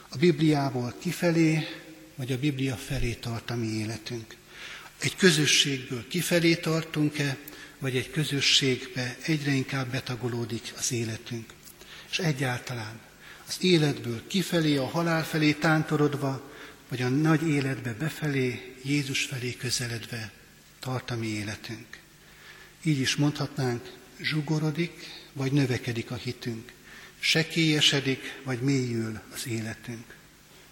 A 0.09 0.17
Bibliából 0.17 0.93
kifelé, 0.99 1.67
vagy 2.15 2.31
a 2.31 2.39
Biblia 2.39 2.75
felé 2.75 3.13
tart 3.13 3.49
a 3.49 3.55
mi 3.55 3.67
életünk? 3.67 4.39
Egy 5.01 5.15
közösségből 5.15 6.07
kifelé 6.07 6.55
tartunk-e, 6.55 7.37
vagy 7.79 7.95
egy 7.95 8.11
közösségbe 8.11 9.17
egyre 9.21 9.51
inkább 9.51 9.91
betagolódik 9.91 10.73
az 10.77 10.91
életünk? 10.91 11.53
És 12.11 12.19
egyáltalán 12.19 12.99
az 13.47 13.57
életből 13.59 14.27
kifelé, 14.27 14.75
a 14.75 14.87
halál 14.87 15.23
felé 15.25 15.53
tántorodva, 15.53 16.51
vagy 16.89 17.01
a 17.01 17.09
nagy 17.09 17.47
életbe 17.47 17.93
befelé, 17.93 18.75
Jézus 18.83 19.23
felé 19.23 19.53
közeledve 19.53 20.31
tart 20.79 21.11
a 21.11 21.15
mi 21.15 21.27
életünk. 21.27 21.99
Így 22.83 22.99
is 22.99 23.15
mondhatnánk, 23.15 23.91
zsugorodik, 24.21 25.07
vagy 25.33 25.51
növekedik 25.51 26.11
a 26.11 26.15
hitünk. 26.15 26.71
Sekélyesedik, 27.19 28.39
vagy 28.43 28.61
mélyül 28.61 29.21
az 29.33 29.47
életünk. 29.47 30.15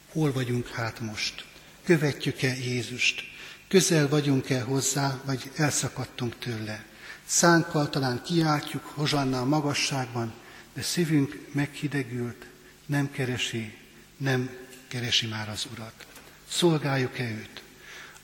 Hol 0.10 0.32
vagyunk 0.32 0.68
hát 0.68 1.00
most? 1.00 1.46
Követjük-e 1.84 2.56
Jézust? 2.56 3.24
Közel 3.70 4.08
vagyunk-e 4.08 4.62
hozzá, 4.62 5.22
vagy 5.26 5.52
elszakadtunk 5.56 6.40
tőle? 6.40 6.86
Szánkkal 7.26 7.90
talán 7.90 8.22
kiáltjuk 8.24 8.86
Hozsanna 8.86 9.44
magasságban, 9.44 10.34
de 10.74 10.82
szívünk 10.82 11.48
meghidegült, 11.52 12.46
nem 12.86 13.12
keresi, 13.12 13.78
nem 14.18 14.50
keresi 14.88 15.28
már 15.28 15.50
az 15.50 15.68
Urat. 15.72 16.06
Szolgáljuk-e 16.50 17.24
őt? 17.24 17.62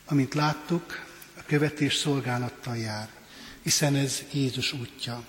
Amint 0.06 0.34
láttuk, 0.34 1.06
a 1.38 1.42
követés 1.46 1.96
szolgálattal 1.96 2.78
jár, 2.78 3.10
hiszen 3.62 3.96
ez 3.96 4.22
Jézus 4.32 4.74
útja. 4.74 5.26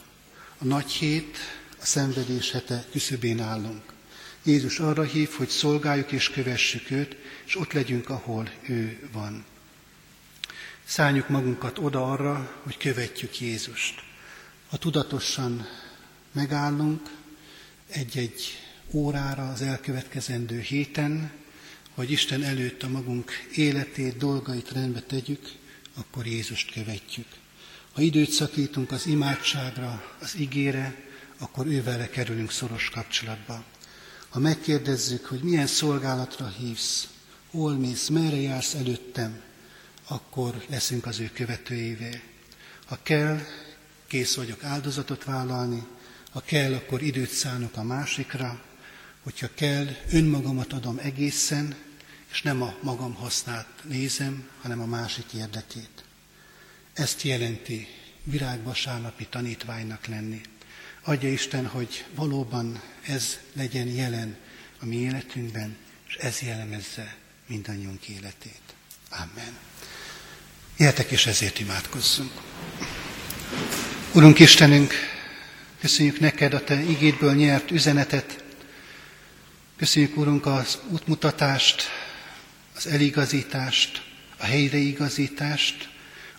A 0.59 0.65
nagy 0.65 0.91
hét, 0.91 1.37
a 1.81 1.85
szenvedés 1.87 2.51
hete 2.51 2.85
küszöbén 2.91 3.41
állunk. 3.41 3.83
Jézus 4.43 4.79
arra 4.79 5.03
hív, 5.03 5.31
hogy 5.31 5.49
szolgáljuk 5.49 6.13
és 6.13 6.31
kövessük 6.31 6.91
őt, 6.91 7.17
és 7.47 7.57
ott 7.57 7.73
legyünk, 7.73 8.09
ahol 8.09 8.51
ő 8.69 9.09
van. 9.13 9.45
Szálljuk 10.89 11.29
magunkat 11.29 11.79
oda 11.79 12.13
arra, 12.13 12.61
hogy 12.63 12.77
követjük 12.77 13.41
Jézust. 13.41 14.03
Ha 14.69 14.77
tudatosan 14.77 15.67
megállunk 16.33 17.01
egy-egy 17.89 18.45
órára 18.91 19.49
az 19.49 19.63
elkövetkezendő 19.63 20.61
héten, 20.61 21.31
hogy 21.95 22.11
Isten 22.11 22.43
előtt 22.43 22.83
a 22.83 22.89
magunk 22.89 23.31
életét, 23.55 24.17
dolgait 24.17 24.73
rendbe 24.73 25.01
tegyük, 25.01 25.53
akkor 25.95 26.27
Jézust 26.27 26.73
követjük. 26.73 27.29
Ha 27.93 28.01
időt 28.01 28.31
szakítunk 28.31 28.91
az 28.91 29.07
imádságra, 29.07 30.17
az 30.21 30.35
igére, 30.37 30.95
akkor 31.39 31.67
ővele 31.67 32.09
kerülünk 32.09 32.51
szoros 32.51 32.91
kapcsolatba. 32.91 33.65
Ha 34.29 34.39
megkérdezzük, 34.39 35.25
hogy 35.25 35.41
milyen 35.41 35.67
szolgálatra 35.67 36.49
hívsz, 36.59 37.09
hol 37.51 37.73
mész, 37.73 38.09
merre 38.09 38.41
jársz 38.41 38.75
előttem, 38.75 39.45
akkor 40.07 40.65
leszünk 40.69 41.07
az 41.07 41.19
ő 41.19 41.31
követőjévé. 41.33 42.23
Ha 42.87 42.99
kell, 43.03 43.41
kész 44.07 44.35
vagyok 44.35 44.65
áldozatot 44.65 45.25
vállalni, 45.25 45.87
ha 46.31 46.41
kell, 46.41 46.75
akkor 46.75 47.03
időt 47.03 47.31
szánok 47.31 47.77
a 47.77 47.83
másikra, 47.83 48.63
hogyha 49.23 49.49
kell, 49.55 49.87
önmagamat 50.11 50.73
adom 50.73 50.99
egészen, 50.99 51.77
és 52.31 52.43
nem 52.43 52.63
a 52.63 52.75
magam 52.81 53.15
hasznát 53.15 53.69
nézem, 53.85 54.49
hanem 54.61 54.81
a 54.81 54.87
másik 54.87 55.33
érdekét. 55.33 56.05
Ezt 56.93 57.23
jelenti 57.23 57.89
virágvasárnapi 58.23 59.27
tanítványnak 59.27 60.07
lenni. 60.07 60.41
Adja 61.03 61.29
Isten, 61.29 61.67
hogy 61.67 62.05
valóban 62.15 62.83
ez 63.03 63.39
legyen 63.53 63.89
jelen 63.89 64.37
a 64.81 64.85
mi 64.85 64.97
életünkben, 64.97 65.77
és 66.09 66.15
ez 66.15 66.41
jellemezze 66.41 67.17
mindannyiunk 67.47 68.09
életét. 68.09 68.75
Amen. 69.11 69.76
Jöhetek 70.79 71.11
és 71.11 71.27
ezért 71.27 71.59
imádkozzunk. 71.59 72.31
Urunk 74.13 74.39
Istenünk, 74.39 74.95
köszönjük 75.81 76.21
neked 76.21 76.55
a 76.55 76.65
Te 76.65 76.83
igédből 76.83 77.35
nyert 77.35 77.71
üzenetet, 77.71 78.45
köszönjük 79.77 80.17
Urunk 80.17 80.47
az 80.47 80.79
útmutatást, 80.89 81.83
az 82.75 82.87
eligazítást, 82.87 84.03
a 84.37 84.45
helyreigazítást, 84.45 85.89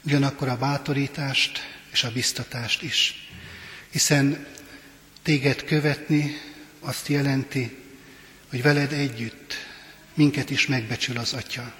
ugyanakkor 0.02 0.48
a 0.48 0.58
bátorítást 0.58 1.60
és 1.92 2.04
a 2.04 2.12
biztatást 2.12 2.82
is. 2.82 3.28
Hiszen 3.90 4.48
téged 5.24 5.64
követni 5.64 6.42
azt 6.80 7.08
jelenti, 7.08 7.78
hogy 8.50 8.62
veled 8.62 8.92
együtt 8.92 9.54
minket 10.14 10.50
is 10.50 10.68
megbecsül 10.68 11.18
az 11.18 11.34
Atya. 11.34 11.74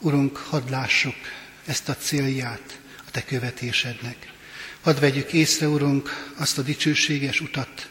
Urunk, 0.00 0.36
hadd 0.36 0.70
lássuk 0.70 1.16
ezt 1.70 1.88
a 1.88 1.96
célját 1.96 2.80
a 3.06 3.10
Te 3.10 3.24
követésednek. 3.24 4.32
Hadd 4.80 5.00
vegyük 5.00 5.32
észre, 5.32 5.68
Urunk, 5.68 6.32
azt 6.36 6.58
a 6.58 6.62
dicsőséges 6.62 7.40
utat, 7.40 7.90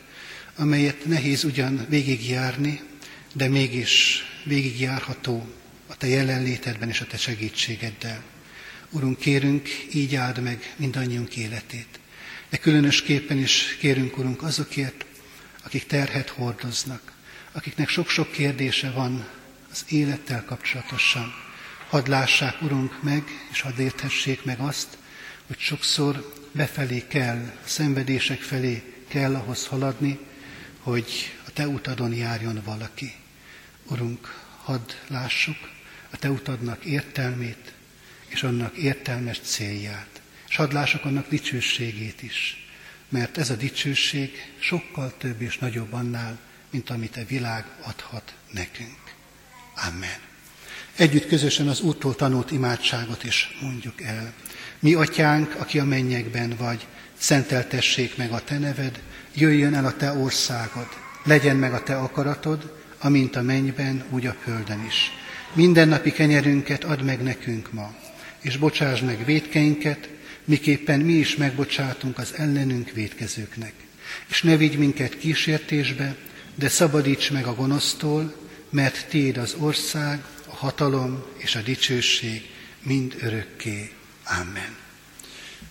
amelyet 0.55 1.05
nehéz 1.05 1.43
ugyan 1.43 1.85
végigjárni, 1.89 2.81
de 3.33 3.47
mégis 3.47 4.23
végigjárható 4.43 5.49
a 5.87 5.97
Te 5.97 6.07
jelenlétedben 6.07 6.89
és 6.89 7.01
a 7.01 7.05
Te 7.05 7.17
segítségeddel. 7.17 8.23
Urunk, 8.89 9.19
kérünk, 9.19 9.69
így 9.93 10.15
áld 10.15 10.41
meg 10.41 10.73
mindannyiunk 10.77 11.35
életét. 11.35 11.99
De 12.49 12.57
különösképpen 12.57 13.37
is 13.37 13.77
kérünk, 13.79 14.17
Urunk, 14.17 14.43
azokért, 14.43 15.05
akik 15.63 15.85
terhet 15.85 16.29
hordoznak, 16.29 17.11
akiknek 17.51 17.89
sok-sok 17.89 18.31
kérdése 18.31 18.91
van 18.91 19.27
az 19.71 19.85
élettel 19.87 20.43
kapcsolatosan. 20.45 21.48
Hadd 21.89 22.09
lássák, 22.09 22.61
Urunk, 22.61 23.03
meg, 23.03 23.23
és 23.51 23.61
hadd 23.61 23.79
érthessék 23.79 24.43
meg 24.43 24.59
azt, 24.59 24.97
hogy 25.47 25.59
sokszor 25.59 26.33
befelé 26.51 27.07
kell, 27.07 27.37
a 27.63 27.67
szenvedések 27.67 28.41
felé 28.41 28.93
kell 29.07 29.35
ahhoz 29.35 29.67
haladni, 29.67 30.19
hogy 30.79 31.37
a 31.47 31.51
Te 31.51 31.67
utadon 31.67 32.13
járjon 32.13 32.61
valaki. 32.63 33.13
Urunk, 33.83 34.39
hadd 34.63 34.91
lássuk 35.07 35.57
a 36.09 36.17
Te 36.17 36.29
utadnak 36.29 36.85
értelmét, 36.85 37.73
és 38.27 38.43
annak 38.43 38.75
értelmes 38.75 39.39
célját. 39.39 40.21
És 40.49 40.55
hadd 40.55 40.73
lássuk 40.73 41.05
annak 41.05 41.29
dicsőségét 41.29 42.21
is, 42.21 42.67
mert 43.09 43.37
ez 43.37 43.49
a 43.49 43.55
dicsőség 43.55 44.53
sokkal 44.59 45.13
több 45.17 45.41
és 45.41 45.57
nagyobb 45.57 45.93
annál, 45.93 46.39
mint 46.69 46.89
amit 46.89 47.17
a 47.17 47.25
világ 47.25 47.65
adhat 47.81 48.33
nekünk. 48.51 49.13
Amen. 49.87 50.28
Együtt 50.99 51.27
közösen 51.27 51.67
az 51.67 51.81
úttól 51.81 52.15
tanult 52.15 52.51
imádságot 52.51 53.23
is 53.23 53.57
mondjuk 53.61 54.01
el. 54.01 54.33
Mi, 54.79 54.93
atyánk, 54.93 55.55
aki 55.57 55.79
a 55.79 55.85
mennyekben 55.85 56.53
vagy, 56.57 56.87
szenteltessék 57.17 58.17
meg 58.17 58.31
a 58.31 58.43
te 58.43 58.57
neved, 58.57 58.99
jöjjön 59.33 59.73
el 59.73 59.85
a 59.85 59.95
te 59.95 60.11
országod, 60.11 60.87
legyen 61.23 61.55
meg 61.55 61.73
a 61.73 61.83
te 61.83 61.95
akaratod, 61.95 62.73
amint 62.97 63.35
a 63.35 63.41
mennyben, 63.41 64.03
úgy 64.09 64.25
a 64.25 64.35
földön 64.43 64.85
is. 64.87 65.11
Mindennapi 65.53 66.11
kenyerünket 66.11 66.83
add 66.83 67.03
meg 67.03 67.23
nekünk 67.23 67.71
ma, 67.71 67.95
és 68.41 68.57
bocsáss 68.57 68.99
meg 68.99 69.25
védkeinket, 69.25 70.09
miképpen 70.45 70.99
mi 70.99 71.13
is 71.13 71.35
megbocsátunk 71.35 72.17
az 72.17 72.33
ellenünk 72.35 72.91
védkezőknek. 72.91 73.73
És 74.29 74.43
ne 74.43 74.57
vigy 74.57 74.77
minket 74.77 75.17
kísértésbe, 75.17 76.15
de 76.55 76.69
szabadíts 76.69 77.31
meg 77.31 77.45
a 77.45 77.55
gonosztól, 77.55 78.33
mert 78.69 79.07
Tiéd 79.09 79.37
az 79.37 79.55
ország, 79.59 80.23
hatalom 80.59 81.23
és 81.37 81.55
a 81.55 81.61
dicsőség 81.61 82.49
mind 82.83 83.15
örökké. 83.19 83.91
Amen. 84.41 84.75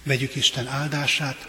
Vegyük 0.02 0.36
Isten 0.36 0.66
áldását. 0.66 1.48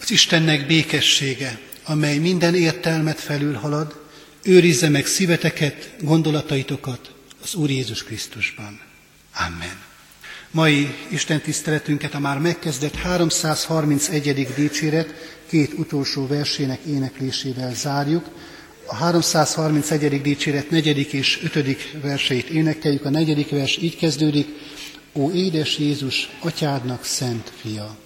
Az 0.00 0.10
Istennek 0.10 0.66
békessége, 0.66 1.58
amely 1.84 2.18
minden 2.18 2.54
értelmet 2.54 3.20
felülhalad, 3.20 4.02
őrizze 4.42 4.88
meg 4.88 5.06
szíveteket, 5.06 5.94
gondolataitokat 6.00 7.14
az 7.42 7.54
Úr 7.54 7.70
Jézus 7.70 8.02
Krisztusban. 8.02 8.80
Amen. 9.34 9.82
Mai 10.50 10.94
Isten 11.08 11.40
tiszteletünket 11.40 12.14
a 12.14 12.18
már 12.18 12.38
megkezdett 12.38 12.94
331. 12.94 14.48
dicséret 14.54 15.38
két 15.48 15.72
utolsó 15.72 16.26
versének 16.26 16.80
éneklésével 16.86 17.74
zárjuk. 17.74 18.24
A 18.86 18.94
331. 18.94 20.22
dicséret 20.22 20.70
negyedik 20.70 21.12
és 21.12 21.40
ötödik 21.44 21.96
verseit 22.02 22.48
énekeljük. 22.48 23.04
A 23.04 23.10
negyedik 23.10 23.50
vers 23.50 23.76
így 23.76 23.96
kezdődik. 23.96 24.48
Ó 25.12 25.30
édes 25.30 25.78
Jézus, 25.78 26.28
atyádnak 26.40 27.04
szent 27.04 27.52
fia! 27.56 28.03